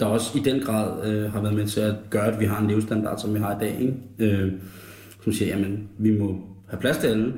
[0.00, 2.60] der også i den grad øh, har været med til at gøre, at vi har
[2.60, 3.80] en levestandard, som vi har i dag.
[3.80, 3.94] Ikke?
[4.18, 4.52] Øh,
[5.24, 7.34] som siger, jamen, vi må have plads til alle,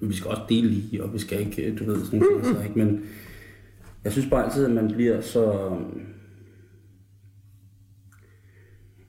[0.00, 2.44] men vi skal også dele lige, og vi skal ikke, øh, du ved, sådan noget,
[2.44, 2.64] mm-hmm.
[2.64, 2.78] ikke?
[2.78, 3.00] Men
[4.04, 5.70] jeg synes bare altid, at man bliver så...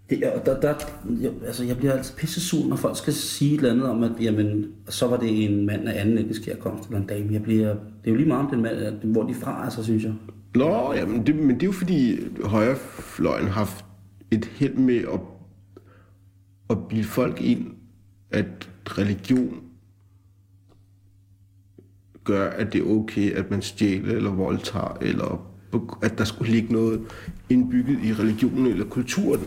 [0.10, 0.74] Det, der, der,
[1.22, 4.04] jeg, altså jeg bliver altid pisse sur, når folk skal sige et eller andet om,
[4.04, 7.34] at jamen, så var det en mand af anden etnisk herkomst eller en dame.
[7.34, 10.04] Jeg bliver, det er jo lige meget om den mand, hvor de fra, altså, synes
[10.04, 10.14] jeg.
[10.58, 13.86] Nå, ja, men det, men det er jo fordi højrefløjen har haft
[14.32, 15.20] et held med at,
[16.70, 17.68] at bilde folk ind,
[18.32, 19.64] at religion
[22.24, 25.54] gør, at det er okay, at man stjæler eller voldtager, eller
[26.04, 27.02] at der skulle ligge noget
[27.50, 29.42] indbygget i religionen eller kulturen,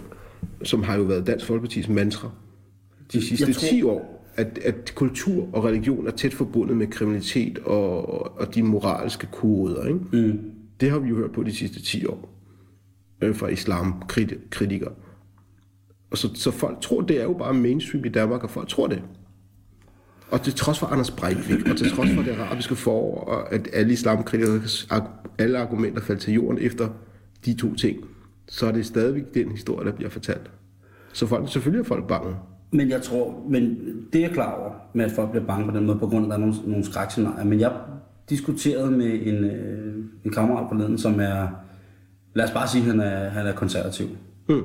[0.62, 2.30] som har jo været Dansk Folkepartis mantra
[3.12, 3.68] de sidste tror...
[3.68, 4.16] 10 år.
[4.36, 9.86] At, at kultur og religion er tæt forbundet med kriminalitet og, og de moralske koder.
[9.86, 10.00] Ikke?
[10.12, 10.40] Mm.
[10.80, 12.28] Det har vi jo hørt på de sidste 10 år
[13.20, 14.92] øh, fra islamkritikere.
[16.10, 18.86] Og så, så folk tror, det er jo bare mainstream i Danmark, og folk tror
[18.86, 19.02] det.
[20.30, 23.68] Og til trods for Anders Breivik, og til trods for det arabiske forår, og at
[23.72, 24.88] alle islamkritikers
[25.38, 26.88] alle argumenter faldt til jorden efter
[27.44, 27.98] de to ting,
[28.48, 30.50] så er det stadigvæk den historie, der bliver fortalt.
[31.12, 32.34] Så folk, selvfølgelig er folk bange.
[32.72, 33.78] Men jeg tror, men
[34.12, 36.24] det er jeg klar over, med at folk bliver bange på den måde, på grund
[36.24, 37.44] af, at der er nogle, nogle skrækscenarier.
[37.44, 37.72] Men jeg
[38.30, 41.48] diskuterede med en, øh, en kammerat forleden, som er,
[42.34, 44.06] lad os bare sige, han er, han er konservativ.
[44.48, 44.62] Mm.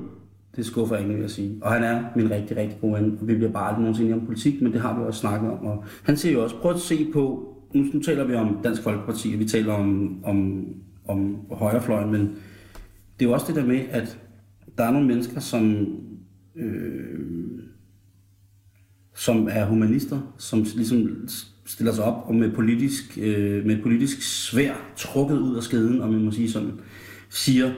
[0.56, 1.58] Det skuffer ingen, vil jeg sige.
[1.62, 4.25] Og han er min rigtig, rigtig gode ven, og vi bliver bare aldrig nogensinde om
[4.25, 5.65] politik, men det har vi også snakket om.
[5.65, 8.82] Og han siger jo også, prøv at se på, nu, nu taler vi om Dansk
[8.82, 10.67] Folkeparti, og vi taler om, om,
[11.08, 12.21] om højrefløjen, men
[13.19, 14.19] det er jo også det der med, at
[14.78, 15.88] der er nogle mennesker, som,
[16.56, 17.19] øh,
[19.15, 21.28] som er humanister, som ligesom
[21.65, 26.01] stiller sig op og med politisk, øh, med et politisk svær trukket ud af skeden,
[26.01, 26.71] om man må sige sådan,
[27.30, 27.71] siger,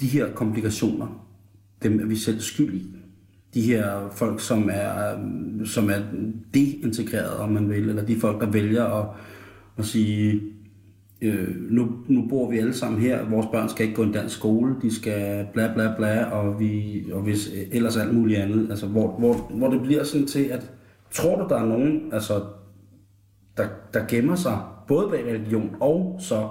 [0.00, 1.26] de her komplikationer,
[1.82, 2.86] dem er vi selv skyld i.
[3.54, 6.00] De her folk, som er, øh, som er
[6.54, 9.08] deintegreret, om man vil, eller de folk, der vælger at,
[9.76, 10.40] at sige,
[11.22, 14.12] øh, nu, nu bor vi alle sammen her, vores børn skal ikke gå i en
[14.12, 18.40] dansk skole, de skal bla bla bla, og, vi, og hvis øh, ellers alt muligt
[18.40, 18.70] andet.
[18.70, 20.70] Altså, hvor, hvor, hvor det bliver sådan til, at
[21.12, 22.42] tror du, der er nogen, altså,
[23.56, 26.48] der, der gemmer sig både bag religion og så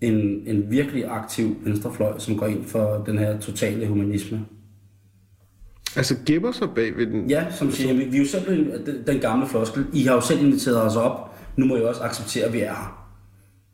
[0.00, 4.46] en, en virkelig aktiv venstrefløj, som går ind for den her totale humanisme.
[5.96, 7.30] Altså gemmer sig bag ved den?
[7.30, 9.86] Ja, som siger, vi, vi er jo selv den, den gamle floskel.
[9.92, 11.34] I har jo selv inviteret os op.
[11.56, 13.06] Nu må I også acceptere, at vi er her.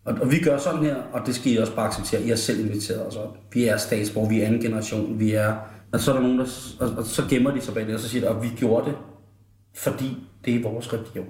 [0.04, 2.22] Og, og vi gør sådan her, og det skal I også bare acceptere.
[2.22, 3.38] I har selv inviteret os op.
[3.52, 5.54] Vi er statsborger, vi er anden generation, vi er...
[5.92, 6.46] Og så er der nogen, der...
[6.80, 8.86] Og, og så gemmer de sig bag det, og så siger de, at vi gjorde
[8.86, 8.96] det,
[9.74, 11.26] fordi det er vores religion.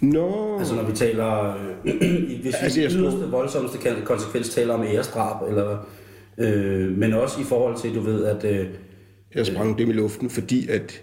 [0.00, 0.58] Nå.
[0.58, 1.94] Altså når vi taler, øh,
[2.42, 5.76] hvis vi jeg i yderste voldsomste konsekvens taler om æresdrab, eller,
[6.38, 8.66] øh, men også i forhold til, du ved, at øh,
[9.34, 11.02] Jeg sprang dem i luften, fordi at...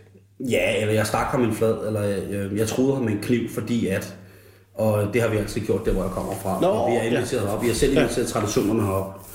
[0.50, 3.50] ja, eller jeg stak ham en flad, eller øh, jeg troede ham med en kniv,
[3.50, 4.18] fordi at,
[4.74, 6.62] og det har vi altid gjort, der hvor jeg kommer fra.
[6.62, 7.10] Nå, og vi har ja.
[7.10, 7.54] inviteret ja.
[7.54, 8.32] op, vi har selv inviteret ja.
[8.32, 9.28] traditionerne herop,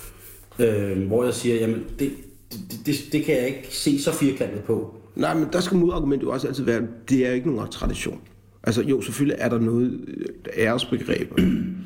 [0.59, 2.11] øh, hvor jeg siger, jamen det,
[2.53, 4.97] det, det, det kan jeg ikke se så firkantet på.
[5.17, 8.21] Nej, men der skal modargumentet jo også altid være, det er ikke nogen tradition.
[8.63, 11.37] Altså jo, selvfølgelig er der noget øh, æresbegreber.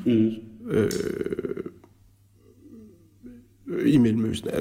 [0.05, 0.31] Mm.
[0.69, 0.91] Øh,
[3.85, 4.59] I Mellemøsten er,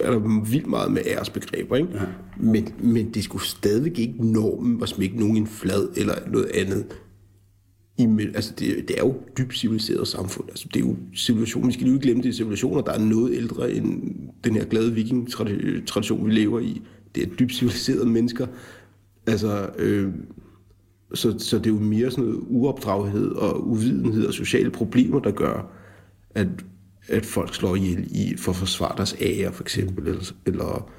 [0.00, 1.88] er der vildt meget med æresbegreber, ikke?
[1.94, 2.00] Ja.
[2.40, 6.84] Men, men det skulle stadigvæk ikke normen at smække nogen en flad eller noget andet.
[7.98, 10.48] I, altså det, det er jo dybt civiliseret samfund.
[10.48, 11.66] Altså det er jo civilisation.
[11.66, 14.02] Vi skal ikke glemme, det er civilisationer, der er noget ældre end
[14.44, 16.82] den her glade viking-tradition, vi lever i.
[17.14, 18.46] Det er dybt civiliserede mennesker.
[19.26, 20.12] Altså, øh,
[21.14, 25.30] så, så det er jo mere sådan noget uopdraghed og uvidenhed og sociale problemer, der
[25.30, 25.72] gør,
[26.30, 26.48] at,
[27.08, 30.90] at folk slår ihjel i, for at forsvare deres ære, for eksempel, eller, eller,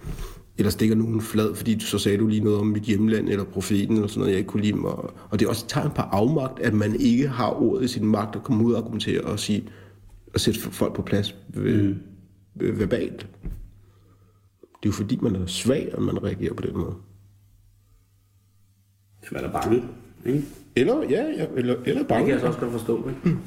[0.58, 3.96] eller stikker nogen flad, fordi så sagde du lige noget om mit hjemland, eller profeten,
[3.96, 4.91] eller sådan noget, jeg ikke kunne lide mig.
[5.30, 8.06] Og, det er også et tegn på afmagt, at man ikke har ordet i sin
[8.06, 9.63] magt at komme ud og argumentere og sige,
[10.34, 11.96] og sætte folk på plads ved,
[12.56, 13.28] verbalt.
[14.62, 16.96] Det er jo fordi, man er svag, at man reagerer på den måde.
[19.30, 19.84] Hvis man er bange,
[20.26, 20.44] ikke?
[20.76, 22.30] Eller, ja, ja eller, eller Det kan bange.
[22.32, 23.10] jeg så også godt forstå.
[23.10, 23.38] Ikke?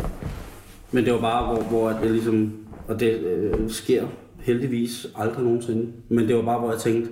[0.92, 2.52] Men det var bare, hvor, hvor at det ligesom,
[2.88, 4.06] og det øh, sker
[4.38, 7.10] heldigvis aldrig nogensinde, men det var bare, hvor jeg tænkte,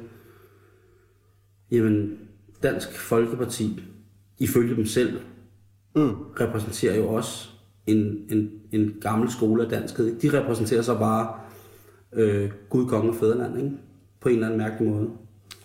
[1.70, 2.18] jamen,
[2.62, 3.80] Dansk Folkeparti,
[4.38, 5.18] ifølge dem selv,
[5.94, 6.10] Mm.
[6.40, 7.48] repræsenterer jo også
[7.86, 10.06] en, en, en gammel skole af danskhed.
[10.06, 10.28] Ikke?
[10.28, 11.28] De repræsenterer så bare
[12.12, 13.70] øh, Gud, konge og fædreland, ikke?
[14.20, 15.08] på en eller anden mærkelig måde.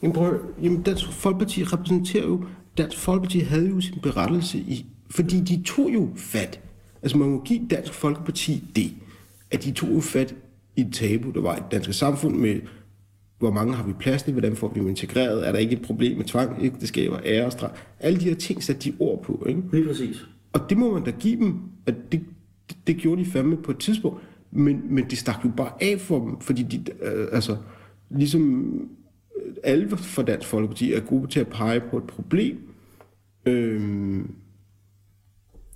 [0.01, 2.43] Jamen, prøv, jamen Dansk Folkeparti repræsenterer jo,
[2.77, 6.59] Dansk Folkeparti havde jo sin berettelse i, fordi de tog jo fat.
[7.01, 8.93] Altså man må give Dansk Folkeparti det,
[9.51, 10.35] at de tog jo fat
[10.75, 12.61] i et tabu, der var i det danske samfund med,
[13.39, 15.81] hvor mange har vi plads til, hvordan får vi dem integreret, er der ikke et
[15.81, 19.61] problem med tvang, ægteskaber, ærestraf, alle de her ting satte de ord på, ikke?
[19.71, 20.25] Lige præcis.
[20.53, 22.21] Og det må man da give dem, at det,
[22.69, 24.23] det, det gjorde de fandme på et tidspunkt.
[24.51, 27.57] Men, men de stak jo bare af for dem, fordi de, øh, altså,
[28.09, 28.73] ligesom
[29.63, 32.57] alle fra Dansk Folkeparti er gode til at pege på et problem,
[33.45, 33.81] øh,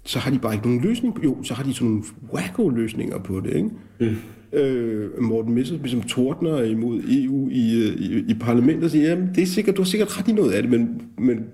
[0.04, 2.04] så har de bare ikke nogen løsning på Jo, så har de sådan nogle
[2.34, 3.70] wacko-løsninger på det, ikke?
[4.00, 4.16] Mm.
[4.54, 9.30] Øh, Morten Messerschmidt som tordner imod EU i, øh, i, i parlamentet og siger, jamen
[9.36, 11.46] det er sikkert, du har sikkert ret i noget af det, men, men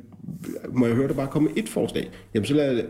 [0.73, 2.09] må jeg høre dig bare komme med et forslag?
[2.33, 2.83] Jamen så lader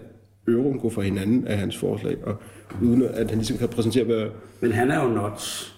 [0.47, 2.35] euroen gå fra hinanden af hans forslag, og
[2.81, 4.25] uden at han ligesom kan præsentere, hvad...
[4.61, 5.72] Men han er jo nuts.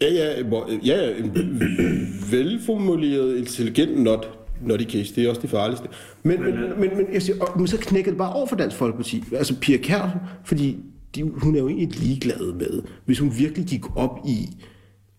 [0.00, 1.30] Ja, ja, hvor- ja, en
[2.30, 4.28] velformuleret, intelligent not,
[4.66, 5.88] not case, det er også det farligste.
[6.22, 8.76] Men, men, men, men, jeg siger, og, men så knækker det bare over for Dansk
[8.76, 9.24] Folkeparti.
[9.32, 10.76] Altså Pia Kjær, fordi
[11.14, 14.48] de, hun er jo egentlig ligeglad med, hvis hun virkelig gik op i,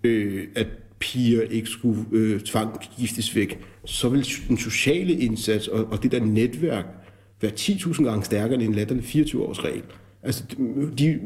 [0.04, 0.68] øh, at
[1.00, 6.20] piger ikke skulle øh, tvangsgiftes væk, så vil den sociale indsats og, og det der
[6.26, 6.86] netværk
[7.42, 9.82] være 10.000 gange stærkere end en latterlig 24-års regel.
[10.24, 10.44] Altså
[10.98, 11.20] de,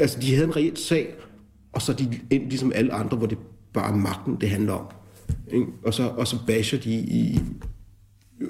[0.00, 1.14] altså, de havde en reelt sag,
[1.74, 3.38] og så er de endt ligesom alle andre, hvor det
[3.72, 4.86] bare er magten, det handler om.
[5.52, 5.66] Ikke?
[5.84, 7.40] Og, så, og så basher de i,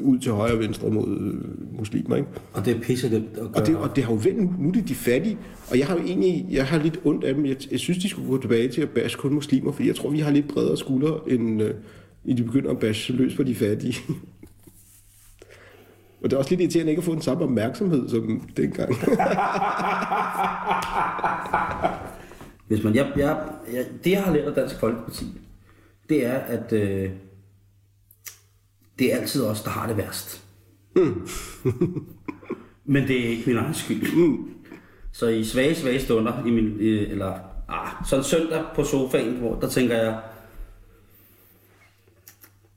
[0.01, 1.35] ud til højre og venstre mod øh,
[1.79, 2.17] muslimer.
[2.17, 2.29] Ikke?
[2.53, 3.51] Og det er pisse det at gøre.
[3.55, 4.55] Og det, og det har jo vendt nu.
[4.59, 5.39] Nu er det de fattige.
[5.71, 7.47] Og jeg har jo egentlig jeg har lidt ondt af dem.
[7.47, 10.11] Jeg, jeg synes, de skulle gå tilbage til at bashe kun muslimer, fordi jeg tror,
[10.11, 11.75] vi har lidt bredere skuldre, end øh,
[12.37, 13.97] de begynder at bashe løs på de fattige.
[16.23, 18.97] og det er også lidt irriterende ikke at få den samme opmærksomhed som dengang.
[22.67, 25.25] Hvis man, jeg, jeg, jeg, det jeg har lært af Dansk Folkeparti,
[26.09, 27.11] det er, at øh,
[28.99, 30.45] det er altid os, der har det værst.
[30.97, 31.29] Mm.
[32.85, 34.17] Men det er ikke min egen skyld.
[34.17, 34.51] Mm.
[35.13, 37.39] Så i svage, svage stunder, i min, øh, eller
[37.69, 40.21] ah, sådan søndag på sofaen, hvor der tænker jeg,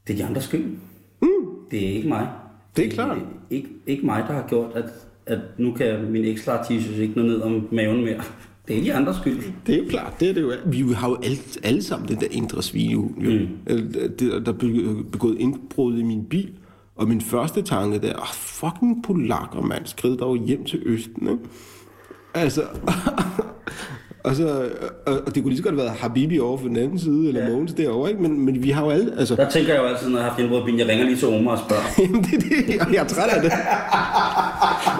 [0.08, 0.66] det er de andres skyld.
[1.22, 1.30] Mm.
[1.72, 2.30] Det er ikke mig.
[2.76, 3.18] Det er klart.
[3.18, 4.90] Det er ikke, ikke mig, der har gjort, at,
[5.26, 8.24] at nu kan min ekstra t-shirt ikke nå ned om maven mere.
[8.68, 9.44] Det er de andres skyld.
[9.68, 10.54] Det er jo klart, det er det jo.
[10.66, 13.02] Vi har jo alle, alle sammen den der indre svine.
[13.02, 13.48] Mm.
[14.20, 16.50] Der, der blev begået indbrud i min bil,
[16.96, 21.44] og min første tanke der, oh, fucking polakker, mand, skrid dog hjem til Østen, ikke?
[22.34, 22.62] Altså,
[24.26, 24.70] og, så,
[25.06, 27.42] og det kunne lige så godt have været Habibi over for den anden side, eller
[27.42, 27.50] ja.
[27.50, 28.22] Mogens derovre, ikke?
[28.22, 29.36] Men, men vi har jo alle, altså...
[29.36, 31.28] Der tænker jeg jo altid, når jeg har haft i bilen, jeg ringer lige til
[31.28, 31.84] Omar og spørger.
[32.00, 33.52] Jamen, det er det, og jeg er træt af det.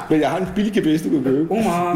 [0.10, 1.52] men jeg har en billig GPS, du kan købe.
[1.52, 1.94] Omar!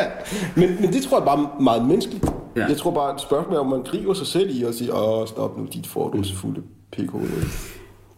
[0.60, 2.24] men, men det tror jeg bare er meget menneskeligt.
[2.56, 2.66] Ja.
[2.66, 5.26] Jeg tror bare, et spørgsmål er, om man griber sig selv i og siger, åh,
[5.26, 7.12] stop nu, dit fordomsfulde pk.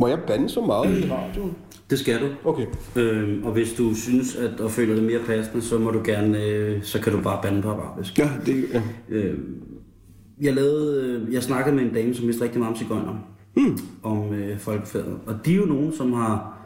[0.01, 1.55] Må jeg bande så meget i radioen?
[1.91, 2.29] Det skal du.
[2.45, 2.67] Okay.
[2.97, 6.45] Øhm, og hvis du synes, at og føler det mere passende, så må du gerne,
[6.45, 8.19] øh, så kan du bare bande på arabisk.
[8.19, 8.83] Ja, det ja.
[9.09, 9.63] Øhm,
[10.41, 13.15] jeg, lavede, øh, jeg snakkede med en dame, som vidste rigtig meget om cigøjner.
[13.57, 13.79] Mm.
[14.03, 15.19] Om øh, folkefærdet.
[15.27, 16.59] Og de er jo nogen, som har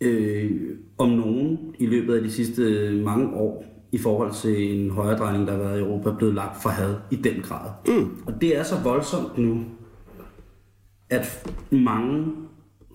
[0.00, 0.50] øh,
[0.98, 5.52] om nogen i løbet af de sidste mange år i forhold til en højredrejning, der
[5.52, 7.70] har været i Europa, blevet lagt for had i den grad.
[7.86, 8.22] Mm.
[8.26, 9.64] Og det er så voldsomt nu,
[11.10, 12.26] at mange,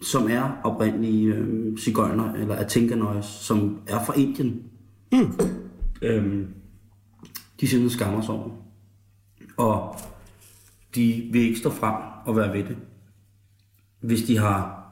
[0.01, 4.63] som er oprindelige øh, cigøjner, eller atinkanøjes, som er fra Indien,
[5.11, 5.31] mm.
[6.01, 6.47] øhm,
[7.61, 8.49] de simpelthen skammer sig over.
[9.57, 9.95] Og
[10.95, 11.95] de vil ikke stå frem
[12.25, 12.77] og være ved det.
[14.01, 14.82] Hvis de har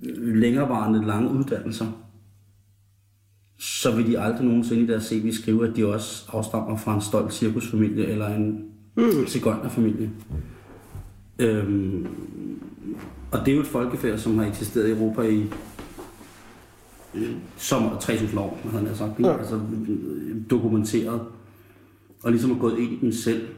[0.00, 1.86] længerevarende lange uddannelser,
[3.58, 7.00] så vil de aldrig nogensinde i deres CV skrive, at de også afstammer fra en
[7.00, 8.64] stolt cirkusfamilie eller en
[8.96, 9.26] mm.
[9.26, 10.10] cigøjnerfamilie.
[11.38, 12.06] Øhm,
[13.30, 15.46] og det er jo et folkefærd, som har eksisteret i Europa i
[17.56, 19.20] som 3.000 år, havde han sagt.
[19.20, 19.38] Ja.
[19.38, 19.60] Altså
[20.50, 21.20] dokumenteret.
[22.22, 23.48] Og ligesom har gået ind i den selv.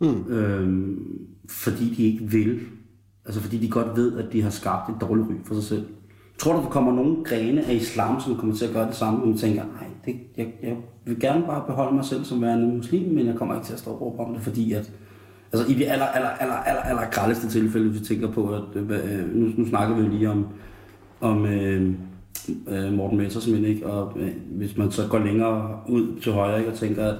[0.00, 0.32] Mm.
[0.32, 0.98] Øhm,
[1.48, 2.60] fordi de ikke vil.
[3.26, 5.86] Altså fordi de godt ved, at de har skabt et dårligt ry for sig selv.
[6.38, 9.20] Tror du, der kommer nogle grene af islam, som kommer til at gøre det samme,
[9.20, 12.66] og man tænker, nej, det, jeg, jeg vil gerne bare beholde mig selv som værende
[12.66, 14.92] muslim, men jeg kommer ikke til at stå og om det, fordi at
[15.54, 18.62] Altså i det aller, aller, aller, aller, aller grældeste tilfælde, hvis vi tænker på, at
[18.74, 20.46] øh, øh, nu, nu snakker vi jo lige om,
[21.20, 21.94] om øh,
[22.68, 23.86] øh, Morten Messersmith, ikke?
[23.86, 26.72] og øh, hvis man så går længere ud til højre ikke?
[26.72, 27.18] og tænker, at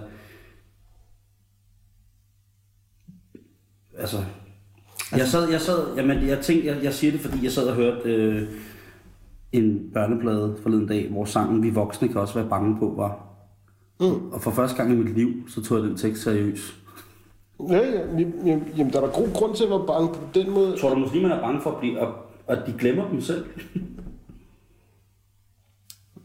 [3.99, 4.17] altså,
[5.17, 7.75] jeg sad, jeg sad, jamen, jeg tænkte, jeg, jeg siger det, fordi jeg sad og
[7.75, 8.49] hørte øh,
[9.53, 13.27] en børneplade forleden dag, hvor sangen Vi Voksne kan også være bange på var.
[14.01, 14.33] Mm.
[14.33, 16.75] Og for første gang i mit liv, så tog jeg den tekst seriøst.
[17.69, 18.01] Ja, ja.
[18.19, 20.77] Jamen, jamen, der er der god grund til at være bange på den måde.
[20.77, 22.09] Tror du, muslimerne er bange for, at, blive, at,
[22.47, 23.45] at de glemmer dem selv?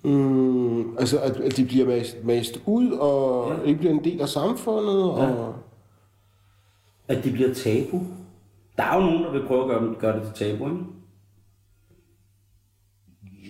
[0.04, 3.68] mm, altså, at, at de bliver mast, mast ud, og ja.
[3.68, 5.20] ikke bliver en del af samfundet, og...
[5.20, 5.46] Ja.
[7.16, 8.02] At de bliver tabu.
[8.80, 10.80] Der er jo nogen, der vil prøve at gøre, gøre det til tabu, ikke?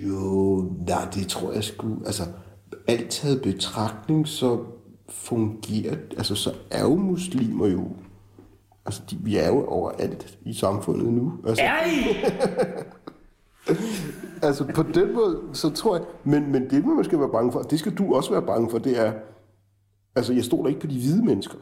[0.08, 0.58] Jo,
[0.88, 1.88] nej, det tror jeg sgu...
[2.06, 2.24] Altså,
[2.88, 4.66] alt taget betragtning, så
[5.10, 7.88] fungerer, altså så er jo muslimer jo,
[8.86, 11.34] altså de, vi er jo overalt i samfundet nu.
[11.48, 12.16] Altså, er I?
[14.48, 17.62] altså på den måde, så tror jeg, men, men det man skal være bange for,
[17.62, 19.14] det skal du også være bange for, det er,
[20.16, 21.58] altså jeg stoler ikke på de hvide mennesker.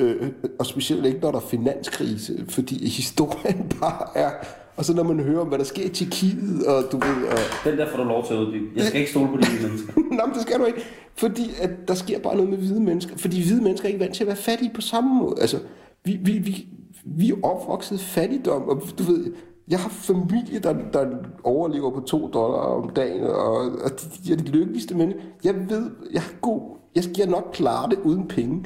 [0.00, 4.30] Øh, og specielt ikke, når der er finanskrise, fordi historien bare er
[4.76, 7.28] og så når man hører om, hvad der sker i Tjekkiet, og du ved...
[7.28, 7.38] Og...
[7.64, 8.66] Den der får du lov til at uddybe.
[8.76, 9.92] Jeg skal ikke stole på de hvide mennesker.
[10.16, 10.80] Nej, men det skal du ikke.
[11.14, 13.16] Fordi at der sker bare noget med hvide mennesker.
[13.16, 15.34] Fordi hvide mennesker er ikke vant til at være fattige på samme måde.
[15.40, 15.58] Altså,
[16.04, 16.66] vi, vi, vi,
[17.04, 19.32] vi er opvokset fattigdom, og du ved,
[19.70, 21.06] jeg har familie, der, der
[21.44, 23.90] overlever på to dollar om dagen, og, og
[24.24, 25.22] de, er de lykkeligste mennesker.
[25.44, 28.64] Jeg ved, jeg har god jeg skal nok klare det uden penge.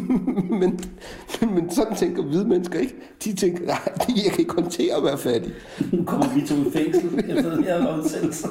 [0.60, 0.80] men,
[1.40, 2.94] men sådan tænker hvide mennesker ikke.
[3.24, 3.78] De tænker, nej,
[4.24, 5.52] jeg kan ikke håndtere at være fattig.
[5.92, 8.48] Nu kommer vi to i fængsel efter den her udsendelse.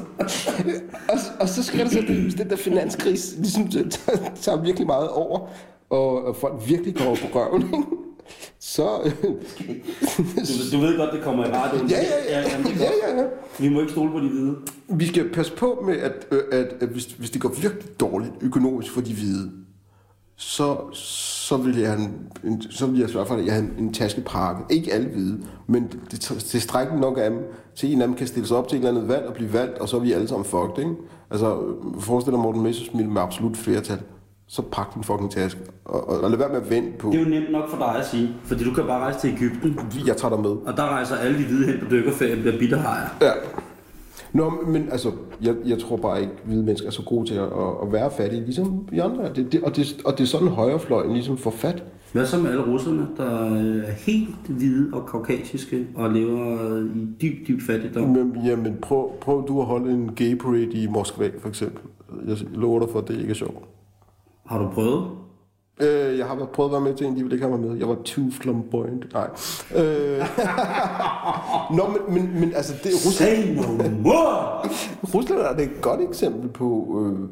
[1.10, 5.10] og, og så sker der så, at den der finanskris ligesom tager, tager virkelig meget
[5.10, 5.40] over,
[5.90, 7.84] og, og folk virkelig går på røven, ikke?
[8.60, 8.88] Så...
[10.72, 11.90] Du, du ved godt, det kommer i radioen.
[11.90, 12.40] Ja, ja, ja.
[12.40, 13.28] ja, ja, ja.
[13.60, 14.56] Vi må ikke stole på de hvide.
[14.90, 18.32] Vi skal passe på med, at, øh, at, at hvis, hvis det går virkelig dårligt
[18.42, 19.52] økonomisk for de hvide,
[20.36, 22.14] så, så vil jeg, en,
[22.44, 24.64] en, så vil jeg i hvert fald have en, en taskepakke.
[24.70, 27.40] Ikke alle hvide, men det, det er tilstrækkeligt nok af dem,
[27.76, 29.54] til en af dem kan stille sig op til et eller andet valg og blive
[29.54, 30.92] valgt, og så er vi alle sammen fucked, ikke?
[31.32, 31.64] Altså,
[32.00, 34.00] forestil dig Morten Messersmith med absolut flertal.
[34.52, 37.20] Så pak din fucking taske, og, og, og lad være med at vente på, Det
[37.20, 39.80] er jo nemt nok for dig at sige, fordi du kan bare rejse til Ægypten,
[40.08, 40.50] jeg tager dig med.
[40.50, 43.08] og der rejser alle de hvide hen på dykkerferie og bliver bitterhajer.
[43.22, 43.32] Ja.
[44.34, 47.36] Nå, men altså, jeg, jeg tror bare ikke, at hvide mennesker er så gode til
[47.36, 47.50] at,
[47.84, 49.34] at, være fattige, ligesom vi andre.
[49.36, 51.84] Det, det, og, det, og det er sådan, højrefløjen ligesom får fat.
[52.12, 57.08] Hvad så med alle russerne, der øh, er helt hvide og kaukasiske og lever i
[57.22, 58.10] dyb, dyb fattigdom?
[58.10, 61.82] Men, jamen, prøv, prøv du at holde en gay parade i Moskva, for eksempel.
[62.28, 63.66] Jeg lover dig for, at det ikke er sjovt.
[64.52, 65.12] Har du prøvet?
[65.82, 67.78] Øh, jeg har prøvet at være med til en, de ville ikke have mig med.
[67.78, 69.14] Jeg var too flamboyant.
[69.14, 69.30] Nej.
[69.76, 70.20] Øh.
[71.78, 73.54] Nå, men, men, men altså, det, Rusland, Say
[74.04, 74.14] no!
[75.14, 76.98] Rusland er det et godt eksempel på...
[77.00, 77.30] Øh,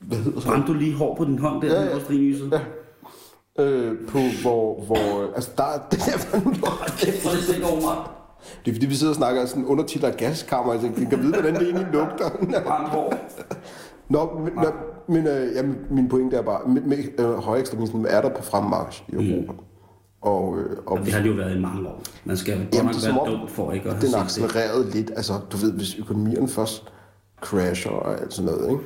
[0.00, 0.48] hvad hedder det?
[0.48, 1.98] Brændte du lige hår på din hånd der, Ja, ja,
[2.52, 3.64] ja.
[3.64, 5.34] Øh, på hvor, hvor...
[5.34, 5.78] Altså, der er...
[5.90, 6.30] Det er, Kæft,
[7.22, 7.96] hvor er det over mig.
[8.64, 10.80] det er fordi, vi sidder og snakker sådan undertitler af gaskammer.
[10.80, 12.30] Tænker, jeg kan vide, hvordan det egentlig lugter.
[12.66, 13.14] Brændt hår.
[14.12, 14.70] Nå, men, nå,
[15.08, 19.02] men øh, jamen, min pointe er bare, med, med øh, højekstremismen er der på fremmarch
[19.08, 19.52] i Europa.
[19.52, 19.58] Mm.
[20.20, 22.02] Og, øh, og Det har det jo været i mange år.
[22.24, 24.24] Man skal godt Jamen, nok det være dum for ikke at den set det.
[24.24, 25.10] accelererede lidt.
[25.16, 26.84] Altså, du ved, hvis økonomien først
[27.40, 28.82] crasher og alt sådan noget, ikke?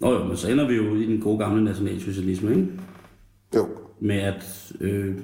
[0.00, 2.68] Nå jo, men så ender vi jo i den gode gamle nationalsocialisme, ikke?
[3.56, 3.66] Jo.
[4.00, 5.16] Med at øh,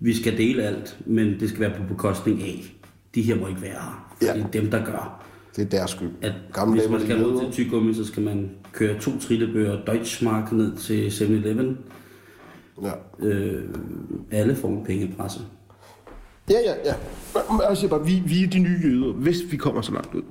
[0.00, 2.74] vi skal dele alt, men det skal være på bekostning af.
[3.14, 4.14] De her må ikke være her.
[4.22, 4.34] Ja.
[4.34, 5.24] Det er dem, der gør.
[5.56, 6.10] Det er deres skyld.
[6.22, 7.40] At Gamle hvis man skal jøder.
[7.40, 11.78] til tyggegummi, så skal man køre to trillebøger Deutschmark ned til 7-Eleven.
[12.82, 13.26] Ja.
[13.26, 13.62] Øh,
[14.30, 15.40] alle får en pengepresse.
[16.50, 17.74] Ja, ja, ja.
[17.74, 20.22] Siger bare, vi, vi er de nye jøder, hvis vi kommer så langt ud.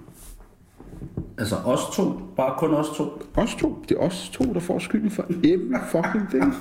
[1.38, 3.22] Altså os to, bare kun os to.
[3.36, 3.86] Os to.
[3.90, 6.54] Det er os to, der får skylden for every fucking thing.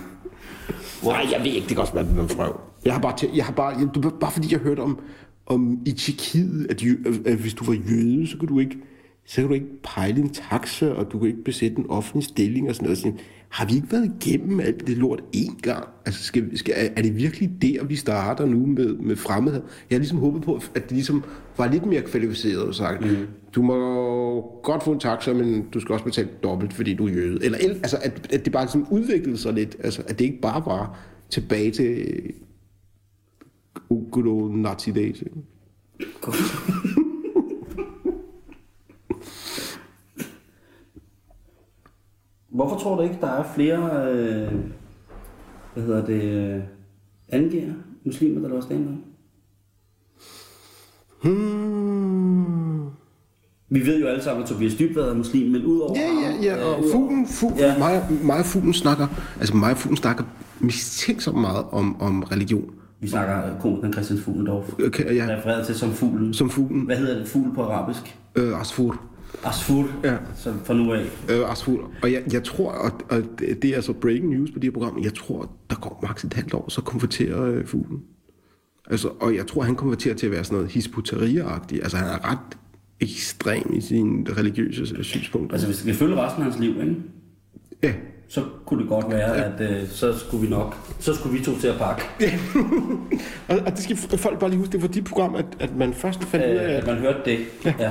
[1.05, 2.61] Nej, jeg ved ikke, det kan også være den frøv.
[2.85, 4.99] Jeg har bare, jeg har bare, jeg, du, bare fordi jeg hørte om,
[5.47, 8.77] om i Tjekkiet, at, jø- at hvis du var jøde, så kan du ikke
[9.27, 12.69] så kan du ikke pejle en taxa, og du kan ikke besætte en offentlig stilling
[12.69, 12.99] og sådan noget.
[12.99, 13.13] Så,
[13.49, 15.85] har vi ikke været igennem alt det lort én gang?
[16.07, 19.63] Altså, skal, skal, er det virkelig der, vi starter nu med, med fremmedhed?
[19.91, 21.25] Jeg har ligesom håbet på, at det ligesom
[21.57, 23.17] var lidt mere kvalificeret og sagt, mm.
[23.55, 27.13] du må godt få en taxa, men du skal også betale dobbelt, fordi du er
[27.13, 27.45] jøde.
[27.45, 29.77] Eller, el- altså, at, at det bare ligesom udviklede sig lidt.
[29.85, 30.99] Altså, at det ikke bare var
[31.31, 32.07] tilbage til
[34.11, 35.23] good old Nazi days.
[42.49, 44.53] Hvorfor tror du ikke, der er flere, øh,
[45.75, 46.63] hvad hedder det, øh,
[47.29, 47.73] angiver
[48.05, 48.89] muslimer, der laver stand
[51.23, 52.87] Hmm.
[53.69, 55.95] Vi ved jo alle sammen, at Tobias Dybvad er muslim, men udover...
[56.01, 57.67] Ja, ja, ja, og øh, fuglen, fuglen Ja.
[57.73, 57.79] ja.
[57.79, 59.07] mig, mig og fuglen snakker,
[59.41, 60.25] altså mig og fuglen snakker
[60.61, 62.71] mistænksomt meget om, om religion.
[63.01, 64.73] Vi snakker øh, komikeren Christian Fuglendorf.
[64.87, 66.35] Okay, ja, Refereret til som fuglen.
[66.35, 67.29] som fuglen, Hvad hedder det?
[67.29, 68.19] Fugl på arabisk?
[68.37, 69.01] øh, Asfur.
[69.45, 69.89] Asfur.
[70.05, 70.17] Ja.
[70.37, 71.05] Så fra nu af.
[71.31, 71.91] Øh, Asfur.
[72.03, 74.71] Og jeg, jeg tror, og, og det det er altså breaking news på det her
[74.73, 78.01] program, jeg tror, der går maks et halvt år, så konverterer øh, fuglen.
[78.91, 81.83] Altså, og jeg tror, han konverterer til at være sådan noget hisputeria-agtig.
[81.83, 82.59] Altså, han er ret
[83.01, 85.55] ekstrem i sine religiøse synspunkter.
[85.55, 86.97] Altså, hvis vi følger resten af hans liv, ikke?
[87.83, 87.93] Ja,
[88.29, 91.59] så kunne det godt være, at øh, så skulle vi nok, så skulle vi to
[91.59, 92.03] til at pakke.
[93.49, 95.95] og, og det skal folk bare lige huske, det var dit program, at, at man
[95.95, 97.39] først fandt ud af, Øh, at at man hørte det.
[97.65, 97.75] Ja.
[97.79, 97.91] ja.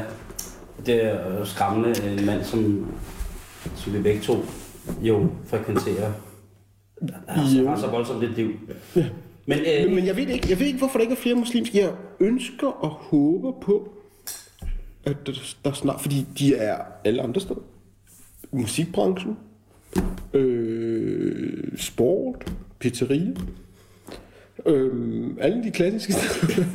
[0.86, 2.88] Det er jo skræmmende en mand, som,
[3.76, 4.38] som vi begge to
[5.02, 6.12] jo frekventerer.
[7.28, 7.68] Altså, Jo.
[7.68, 8.52] har så voldsomt et liv.
[9.46, 11.36] Men, øh, Men, men jeg ved ikke, jeg ved ikke, hvorfor der ikke er flere
[11.36, 11.78] muslimske.
[11.80, 13.94] Jeg ønsker og håber på,
[15.06, 15.32] at der,
[15.66, 17.60] der snart, fordi de er alle andre steder.
[18.52, 19.38] Musikbranchen,
[20.34, 23.32] øh, sport, pizzeria,
[24.66, 26.74] øh, alle de klassiske steder.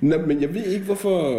[0.00, 1.34] Nå, men jeg ved ikke, hvorfor...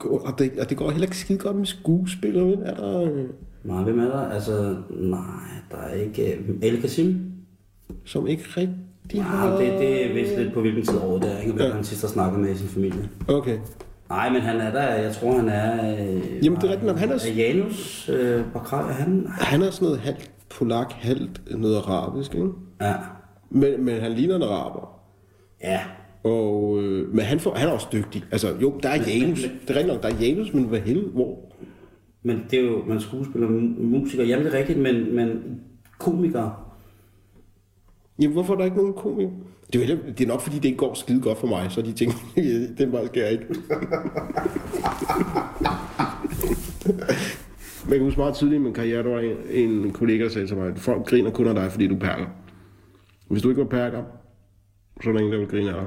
[0.00, 2.58] Og det, og det går heller ikke skide godt med skuespillere, vel?
[2.62, 3.02] Er der...
[3.02, 3.24] øh,
[3.64, 4.20] nej, hvem er der?
[4.30, 5.20] Altså, nej,
[5.70, 6.32] der er ikke...
[6.32, 7.20] Øh, El Kasim?
[8.04, 9.50] som ikke rigtig Nej, har...
[9.56, 11.52] det, det er vist lidt på hvilken tid året det er, ikke?
[11.52, 13.08] Hvem han sidst har snakket med i sin familie.
[13.28, 13.58] Okay.
[14.08, 15.92] Nej, men han er der, jeg tror han er...
[15.92, 19.26] Øh, Jamen, det er rigtigt nok, han er- Janus øh, Bakray, han...
[19.28, 22.48] Han er sådan noget halvt polak, halvt noget arabisk, ikke?
[22.80, 22.94] Ja.
[23.50, 25.00] Men, men han ligner en araber.
[25.62, 25.80] Ja.
[26.26, 28.24] Og, øh, men han, får, han er også dygtig.
[28.32, 29.42] Altså, jo, der er Janus.
[29.42, 31.52] Det er rigtigt nok, der er Janus, men hvad helvede, hvor?
[32.22, 35.60] Men det er jo, man er skuespiller, mu- musiker, jamen det er rigtigt, men, men
[35.98, 36.74] komiker.
[38.18, 39.28] Jamen, hvorfor er der ikke nogen komik?
[39.72, 41.82] Det er, jo det er nok, fordi det ikke går skide godt for mig, så
[41.82, 42.16] de tænker,
[42.78, 43.46] den vej skal jeg ikke.
[47.84, 50.30] Men jeg kan huske meget tidligt i min karriere, der var en, en kollega, der
[50.30, 52.26] sagde til mig, folk griner kun af dig, fordi du er perker.
[53.28, 54.02] Hvis du ikke var perker,
[55.02, 55.86] så er der ingen, der vil grine af dig.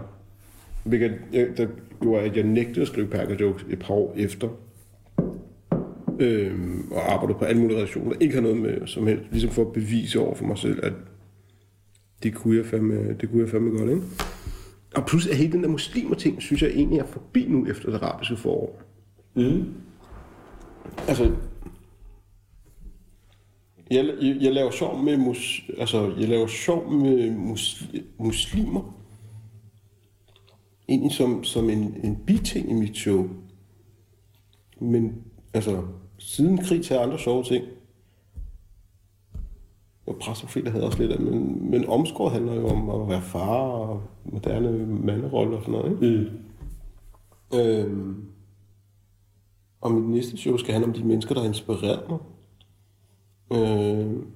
[0.84, 1.68] Hvilket jeg, der
[2.02, 4.50] gjorde, at jeg nægtede at skrive perkerjokes et par år efter.
[6.20, 9.62] Øhm, og arbejdede på alle mulige relationer, ikke har noget med som helst, ligesom for
[9.62, 10.94] at bevise over for mig selv, at
[12.24, 14.02] det kunne jeg fandme, det kunne jeg fandme godt, ikke?
[14.96, 17.92] Og pludselig er hele den der muslimer ting, synes jeg egentlig er forbi nu efter
[17.92, 18.82] det arabiske forår.
[19.36, 19.66] Mm.
[21.08, 21.32] Altså,
[23.92, 27.84] jeg, jeg, jeg laver sjov med, mus, altså, jeg laver sjov med mus,
[28.18, 28.99] muslimer.
[30.90, 33.28] Egentlig som, som en, en biting i mit show.
[34.82, 35.24] Men
[35.54, 35.84] altså,
[36.18, 37.66] siden krig til andre sjove ting.
[40.08, 43.62] Og præstprofeter havde også lidt af, men, men omskåret handler jo om at være far
[43.62, 46.32] og moderne manderolle og sådan noget, ikke?
[47.52, 47.60] Mm.
[47.60, 48.26] Øhm,
[49.82, 52.20] og mit næste show skal handle om de mennesker, der har inspireret mig.
[53.54, 54.28] Øhm,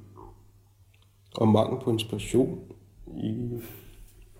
[1.36, 2.60] og mangel på inspiration
[3.18, 3.50] i,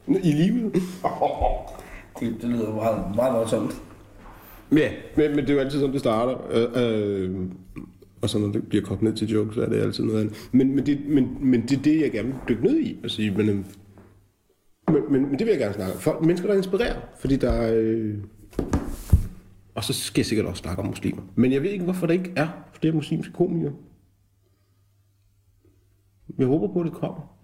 [0.08, 0.74] i livet.
[2.24, 3.82] Det, det lyder meget, meget voldsomt.
[4.72, 6.36] Ja, men, men det er jo altid sådan, det starter.
[6.52, 7.46] Øh, øh,
[8.22, 10.50] og så når det bliver kogt ned til jokes, så er det altid noget andet.
[10.52, 13.00] Men, men, det, men, men det er det, jeg gerne vil dykke ned i.
[13.04, 13.56] Altså, men, øh,
[14.88, 16.00] men, men, men det vil jeg gerne snakke om.
[16.00, 16.96] Folk, mennesker, der inspirerer.
[17.20, 17.74] Fordi der er...
[17.76, 18.18] Øh,
[19.76, 21.22] og så skal jeg sikkert også snakke om muslimer.
[21.36, 23.74] Men jeg ved ikke, hvorfor der ikke er flere muslimske komikere.
[26.38, 27.43] Jeg håber på, at det kommer.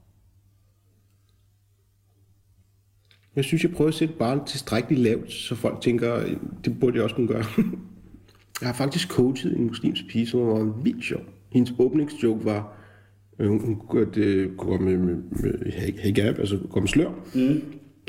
[3.39, 6.23] Jeg synes, jeg prøver at sætte barnet tilstrækkeligt lavt, så folk tænker,
[6.65, 7.43] det burde jeg også kunne gøre.
[8.61, 11.21] jeg har faktisk coachet en muslimsk pige, som var vildt sjov.
[11.49, 12.77] Hendes åbningsjoke var,
[13.39, 17.09] øh, hun hun kunne godt, øh, gå med, med, med hijab, altså gå med slør.
[17.35, 17.61] Mm.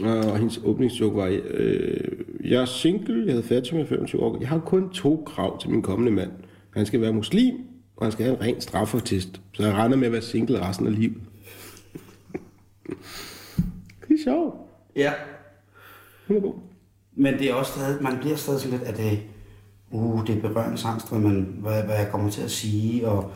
[0.03, 2.01] Og hendes åbningsjoke var, øh,
[2.45, 4.39] jeg er single, jeg havde med 25 år.
[4.41, 6.31] Jeg har kun to krav til min kommende mand.
[6.71, 7.55] Han skal være muslim,
[7.97, 9.41] og han skal have en ren straffertest.
[9.53, 11.17] Så jeg regner med at være single resten af livet.
[14.09, 14.70] det er sjovt.
[14.97, 15.13] Ja.
[16.29, 16.55] Hun er god.
[17.17, 19.19] Men det er også stadig, man bliver stadig sådan lidt, at det,
[19.91, 23.33] uh, det er berøringsangst, hvad, man, hvad, hvad jeg kommer til at sige, og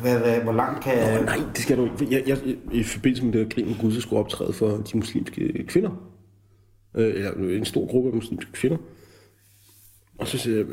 [0.00, 1.18] hvad, hvad, hvor langt kan jeg...
[1.20, 2.14] Åh, nej, det skal du ikke.
[2.14, 4.68] Jeg, jeg, I forbindelse med det her krig med Gud, så skulle jeg optræde for
[4.68, 5.90] de muslimske kvinder.
[6.96, 8.76] Øh, eller en stor gruppe af muslimske kvinder.
[10.18, 10.64] Og så jeg,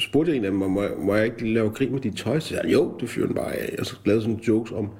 [0.00, 2.38] spurgte jeg en af dem, må, jeg- må jeg ikke lave grin med dit tøj?
[2.40, 3.76] Så sagde jeg, jo, det fyrer den bare af.
[3.78, 4.90] Og så lavede sådan jokes om,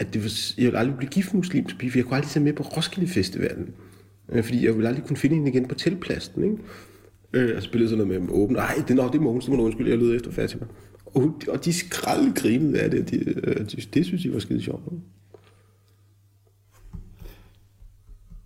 [0.00, 2.30] at det var, jeg ville aldrig blive gift med muslimsk pige, for jeg kunne aldrig
[2.30, 3.74] tage med på Roskilde Festivalen.
[4.28, 6.56] Øh, fordi jeg ville aldrig kunne finde hende igen på teltpladsen, ikke?
[7.32, 8.56] Øh, og spillede sådan noget med åben.
[8.56, 10.66] Nej, det, nå, det er Mogens, det må du undskylde, jeg lød efter Fatima.
[11.06, 14.38] Og, og de skrald grinede af det, og de, øh, de, det synes jeg var
[14.38, 14.82] skide sjovt.
[14.92, 15.04] ikke?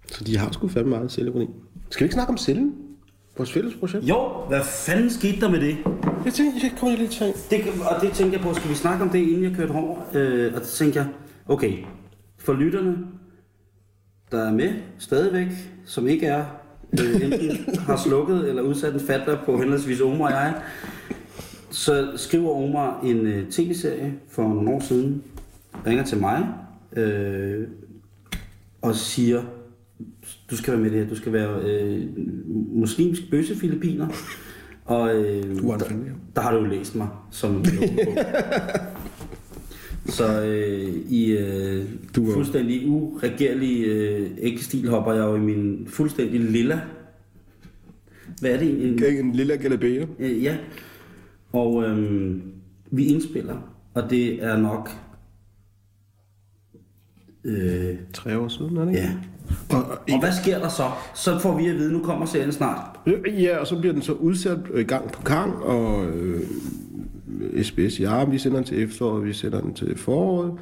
[0.07, 1.47] Så de har sgu fandme meget selvironi.
[1.91, 2.75] Skal vi ikke snakke om cellen?
[3.37, 4.05] Vores fælles projekt?
[4.05, 4.17] Jo,
[4.49, 5.77] hvad fanden skete der med det?
[6.25, 7.27] Jeg tænkte, jeg kommer lidt til.
[7.51, 7.61] det?
[7.91, 10.01] Og det tænkte jeg på, skal vi snakke om det, inden jeg kørte over?
[10.15, 11.09] Øh, og så tænkte jeg,
[11.49, 11.85] okay,
[12.39, 12.97] for lytterne,
[14.31, 15.49] der er med stadigvæk,
[15.85, 16.45] som ikke er,
[17.01, 20.55] øh, enten har slukket eller udsat en fatler på henholdsvis Omar og jeg,
[21.71, 25.23] så skriver Omar en øh, tv-serie for nogle år siden,
[25.87, 26.49] ringer til mig,
[26.97, 27.69] øh,
[28.83, 29.43] og siger,
[30.51, 32.07] du skal være med i det her, du skal være øh,
[32.77, 34.09] muslimsk bøssefilipiner,
[34.85, 35.95] og øh, der,
[36.37, 37.65] der har du jo læst mig som
[40.07, 41.85] Så øh, i øh,
[42.17, 46.81] Du er- fuldstændig uregerlig øh, æggestil hopper jeg jo i min fuldstændig lilla.
[48.41, 48.87] Hvad er det?
[48.89, 50.07] En, En lille galabære.
[50.19, 50.57] Øh, ja.
[51.53, 52.43] Og øhm,
[52.91, 53.57] vi indspiller,
[53.95, 54.91] og det er nok...
[57.45, 59.03] Øh, Tre år siden, er det ikke?
[59.03, 59.13] ja.
[59.71, 60.91] Og, og, Og hvad sker der så?
[61.15, 62.99] Så får vi at vide, nu kommer serien snart.
[63.27, 66.41] ja, og så bliver den så udsat øh, gang på gang, og øh,
[67.63, 70.53] SBS, ja, vi sender den til efteråret, vi sender den til foråret.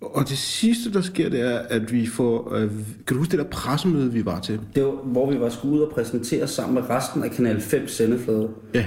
[0.00, 2.54] Og det sidste, der sker, det er, at vi får...
[2.54, 2.70] Øh,
[3.06, 4.60] kan du huske det der pressemøde, vi var til?
[4.74, 7.88] Det var, hvor vi var skulle ud og præsentere sammen med resten af Kanal 5
[7.88, 8.50] sendeflade.
[8.74, 8.86] Ja.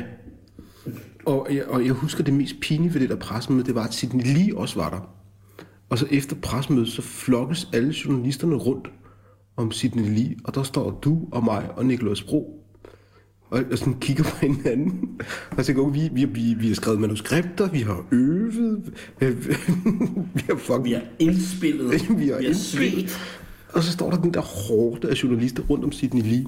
[1.26, 3.94] Og jeg, og jeg husker det mest pinlige ved det der pressemøde, det var, at
[3.94, 5.10] Sidney Lee også var der.
[5.90, 8.88] Og så efter pressemødet, så flokkes alle journalisterne rundt
[9.58, 12.63] om Sidney Lee, og der står du og mig og Nikolaj Bro.
[13.54, 15.22] Og, og sådan kigger på hinanden.
[15.58, 18.94] Og så går vi, vi, vi, vi har skrevet manuskripter, vi har øvet,
[20.36, 20.84] vi har fucking...
[20.84, 23.10] Vi har indspillet, vi har, vi har indspillet.
[23.10, 23.40] svedt.
[23.74, 26.46] Og så står der den der hårde af journalister rundt om Sidney Lee.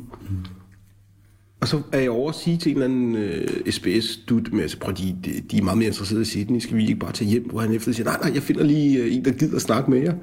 [1.62, 4.80] Og så er jeg over at sige til en eller anden øh, SBS-dut, med, altså,
[4.80, 5.16] prøv, de,
[5.52, 7.50] de, er meget mere interesserede i Sydney, skal vi ikke bare tage hjem?
[7.50, 9.92] Hvor han efter siger, nej, nej, jeg finder lige øh, en, der gider at snakke
[9.92, 10.14] med jer.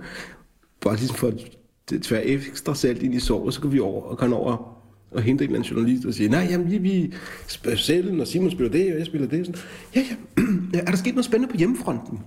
[0.81, 4.19] Bare ligesom for at tvære ekstra salt ind i såret, så kan vi over og
[4.19, 4.82] kan over
[5.15, 7.15] og hente en eller anden journalist og sige, nej, jamen, vi, vi
[7.77, 9.47] selv, og Simon spiller det, og jeg spiller det.
[9.47, 9.61] Sådan,
[9.95, 10.01] ja,
[10.75, 12.21] ja, er der sket noget spændende på hjemmefronten?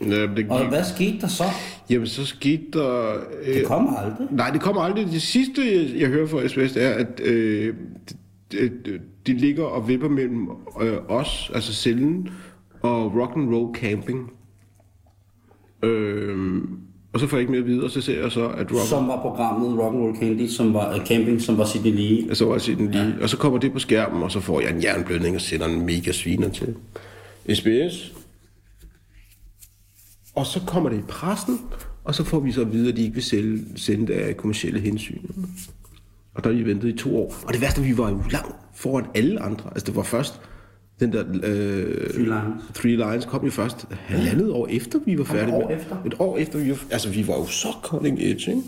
[0.00, 1.44] Ja, det, Og hvad skete der så?
[1.90, 3.14] Jamen, så skete der...
[3.44, 4.28] Øh, Det kommer aldrig.
[4.30, 5.06] Nej, det kommer aldrig.
[5.06, 7.74] Det sidste, jeg, jeg hører fra SBS, er, at øh,
[8.52, 10.48] de, de, de ligger og vipper mellem
[10.82, 12.28] øh, os, altså cellen,
[12.80, 14.30] og rock and roll camping.
[15.82, 16.62] Øh,
[17.14, 18.88] og så får jeg ikke mere at vide, og så ser jeg så, at rock
[18.88, 22.34] Som var programmet Rock'n'Roll Candy, som var uh, camping, som var Sydney Lee.
[22.34, 24.70] så var jeg den lige, og så kommer det på skærmen, og så får jeg
[24.70, 26.74] en jernblødning og sender en mega sviner til
[27.54, 28.12] SBS.
[30.34, 31.60] Og så kommer det i pressen,
[32.04, 34.36] og så får vi så at vide, at de ikke vil sælge, sende det af
[34.36, 35.18] kommersielle hensyn.
[36.34, 37.34] Og der har vi ventet i to år.
[37.46, 39.70] Og det værste, vi var jo langt foran alle andre.
[39.70, 40.40] Altså det var først,
[41.00, 41.24] den der...
[41.42, 42.62] Øh, Three Lions.
[42.74, 45.76] Three Lions kom jo først halvandet år efter, vi var færdige med.
[45.76, 45.96] efter?
[46.06, 46.78] Et år efter, vi var...
[46.90, 48.62] Altså vi var jo så cutting edge, ikke?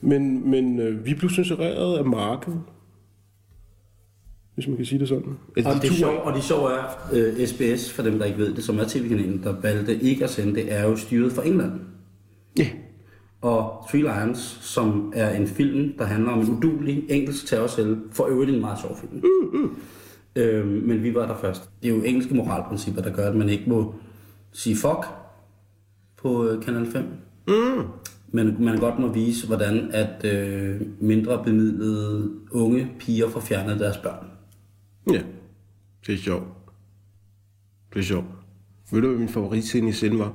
[0.00, 2.60] Men, men øh, vi blev censureret af markedet.
[4.54, 5.32] Hvis man kan sige det sådan.
[5.56, 8.38] Altså, Og de det, sjove, og det sjove er, øh, SBS, for dem der ikke
[8.38, 11.46] ved det, som er tv-kanalen, der valgte ikke at sende det, er jo styret fra
[11.46, 11.72] England.
[12.58, 12.66] Ja.
[13.40, 18.26] Og Three Lions, som er en film, der handler om en udulig engelsk terrorcelle, for
[18.26, 19.12] øvrigt en meget sjov film.
[19.14, 19.76] Mm, mm.
[20.36, 21.70] Øh, men vi var der først.
[21.82, 23.94] Det er jo engelske moralprincipper, der gør, at man ikke må
[24.52, 25.06] sige fuck
[26.16, 27.04] på øh, Kanal 5.
[27.48, 27.86] Mm.
[28.28, 33.96] Men man godt må vise, hvordan at øh, mindre bemidlede unge piger får fjernet deres
[33.96, 34.26] børn.
[35.12, 35.22] Ja.
[36.06, 36.46] Det er sjovt.
[37.94, 38.26] Det er sjovt.
[38.92, 40.34] Ved du, hvad min favoritscene i scenen var?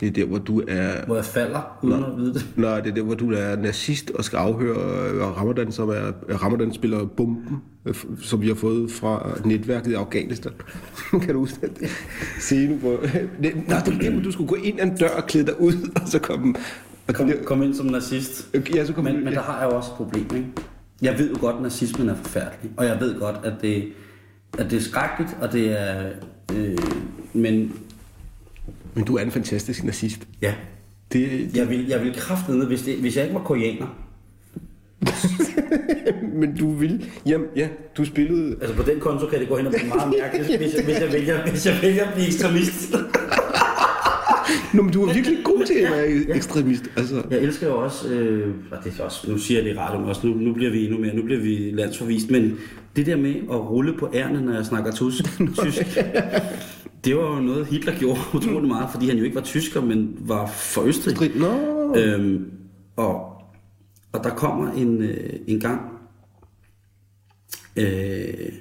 [0.00, 1.06] Det er der, hvor du er...
[1.06, 2.46] Hvor jeg falder, uden at vide det.
[2.56, 6.12] Nej, det er der, hvor du er nazist og skal afhøre øh, Ramadan, som er...
[6.42, 10.52] Ramadan spiller bomben, øh, som vi har fået fra netværket i Afghanistan.
[11.22, 11.90] kan du huske det?
[12.38, 12.90] Scene, hvor...
[13.40, 13.50] Nej,
[13.84, 15.90] det er der, hvor du skulle gå ind ad en dør og klæde dig ud,
[16.02, 16.54] og så komme...
[17.08, 18.48] Og Kom, der, kom ind som nazist.
[18.74, 20.48] ja, så kom Men, men der har jeg jo også et problem, ikke?
[21.02, 23.84] Jeg ved jo godt, at nazismen er forfærdelig, og jeg ved godt, at det,
[24.58, 26.10] at det er skrækkeligt, og det er...
[26.54, 26.78] Øh,
[27.32, 27.72] men
[28.94, 30.28] Men du er en fantastisk nazist.
[30.42, 30.54] ja,
[31.12, 33.86] Det, jeg vil, jeg vil kraftedeme, hvis, det, hvis jeg ikke var koreaner,
[36.40, 37.04] men du vil...
[37.26, 38.56] Jamen, ja, du spillede...
[38.60, 41.00] altså på den konto kan det gå hen og blive meget mærkeligt, hvis, jeg, hvis,
[41.00, 42.94] jeg vælger, hvis jeg vælger at blive ekstremist.
[44.74, 46.84] Nå, men du er virkelig god til at være ekstremist.
[46.96, 49.78] Altså, Jeg elsker jo også, øh, og det er også, nu siger jeg det i
[49.78, 52.56] radio også, nu, nu bliver vi endnu mere, nu bliver vi landsforvist, men
[52.96, 55.24] det der med at rulle på ærne, når jeg snakker tysk,
[55.64, 55.98] tysk
[57.04, 60.16] det var jo noget, Hitler gjorde utrolig meget, fordi han jo ikke var tysker, men
[60.20, 61.32] var for Østrig.
[61.36, 61.94] Nå.
[61.96, 62.50] Øhm,
[62.96, 63.42] og,
[64.12, 65.80] og der kommer en, øh, en gang,
[67.76, 68.52] øh,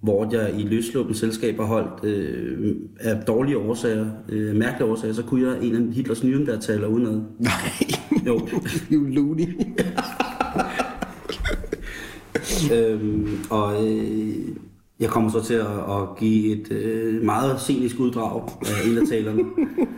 [0.00, 5.22] hvor jeg i løsluppens selskab har holdt øh, af dårlige årsager, øh, mærkelige årsager, så
[5.22, 7.22] kunne jeg en af Hitlers nye, der taler udenad.
[7.38, 7.52] Nej.
[8.26, 8.48] Jo.
[8.92, 9.48] You loony.
[12.72, 14.36] øhm, og øh,
[15.00, 19.06] jeg kommer så til at, at give et øh, meget scenisk uddrag af en af
[19.08, 19.42] talerne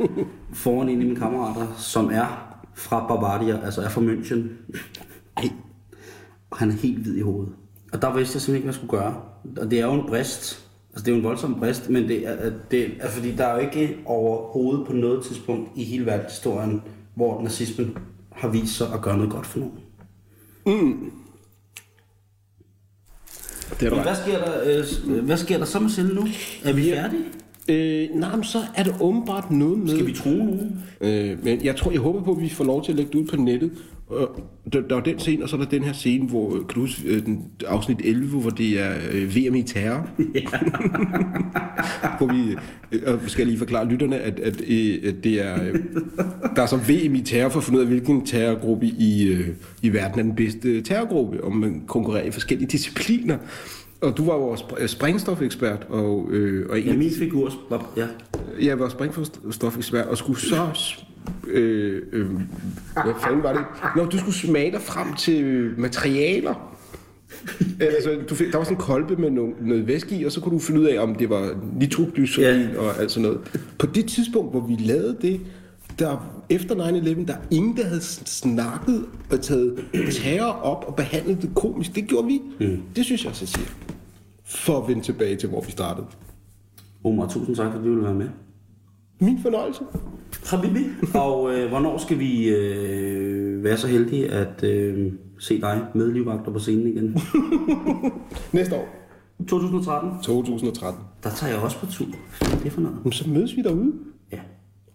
[0.52, 4.38] foran en af mine kammerater, som er fra Bavaria, altså er fra München.
[5.36, 5.50] Ej.
[6.50, 7.52] Og han er helt hvid i hovedet.
[7.92, 9.20] Og der vidste jeg simpelthen ikke, hvad jeg skulle gøre.
[9.64, 10.68] Og det er jo en brist.
[10.92, 13.54] Altså det er jo en voldsom brist, men det er, det er fordi der er
[13.54, 16.82] jo ikke overhovedet på noget tidspunkt i hele verdenshistorien,
[17.14, 17.98] hvor nazismen
[18.32, 19.78] har vist sig at gøre noget godt for nogen.
[23.80, 24.52] Det er Men hvad sker der,
[25.06, 26.26] øh, hvad sker der så med Sille nu?
[26.64, 27.24] Er vi færdige?
[27.68, 29.88] Øh, nej, men så er det åbenbart noget med...
[29.88, 30.84] Skal vi tro nogen?
[31.00, 33.18] Øh, men jeg tror, jeg håber på, at vi får lov til at lægge det
[33.18, 33.70] ud på nettet.
[34.08, 34.40] Og
[34.72, 37.08] der, der er den scene, og så er der den her scene, hvor øh, huske,
[37.08, 40.08] øh, den, afsnit 11, hvor det er øh, VM i terror.
[42.18, 42.56] hvor vi,
[42.92, 45.74] øh, og skal lige forklare lytterne, at, at, øh, at det er, øh,
[46.56, 49.48] der er så VM i terror for at finde ud af, hvilken terrorgruppe i, øh,
[49.82, 53.38] i verden er den bedste terrorgruppe, om man konkurrerer i forskellige discipliner.
[54.00, 58.06] Og du var jo vores spr- sprængstofekspert, og, øh, og Ja, min figur var, ja.
[58.62, 60.66] jeg var springstofekspert og skulle så...
[61.46, 62.26] Øh, øh,
[63.04, 63.62] hvad fanden var det?
[63.96, 66.74] Nå, du skulle smage dig frem til materialer.
[67.80, 70.40] altså, du fik, der var sådan en kolbe med noget, noget væske i, og så
[70.40, 72.78] kunne du finde ud af, om det var nitroglycerin Ja.
[72.80, 73.40] og alt sådan noget.
[73.78, 75.40] På det tidspunkt, hvor vi lavede det,
[75.98, 81.42] der, efter 9-11, der er ingen, der havde snakket og taget terror op og behandlet
[81.42, 81.94] det komisk.
[81.94, 82.40] Det gjorde vi.
[82.60, 82.82] Mm.
[82.96, 83.68] Det synes jeg så siger.
[84.44, 86.06] For at vende tilbage til, hvor vi startede.
[87.04, 88.28] Omar, tusind tak, fordi du ville være med.
[89.20, 89.80] Min fornøjelse.
[90.46, 90.84] Habibi.
[91.14, 96.52] Og øh, hvornår skal vi øh, være så heldige at øh, se dig med livvagter
[96.52, 97.18] på scenen igen?
[98.52, 98.88] Næste år.
[99.48, 100.10] 2013.
[100.22, 101.02] 2013.
[101.22, 102.06] Der tager jeg også på tur.
[102.38, 102.96] Hvad er det for noget?
[102.96, 103.92] Jamen, så mødes vi derude.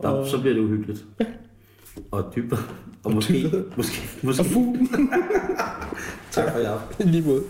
[0.03, 1.05] Ja, der, så bliver det uhyggeligt.
[2.11, 2.59] Og dybere.
[3.03, 3.63] Og måske, dybere.
[3.77, 4.41] måske, måske.
[4.41, 4.89] Og fuglen.
[6.31, 6.59] Tak for.
[7.03, 7.43] I lige måde.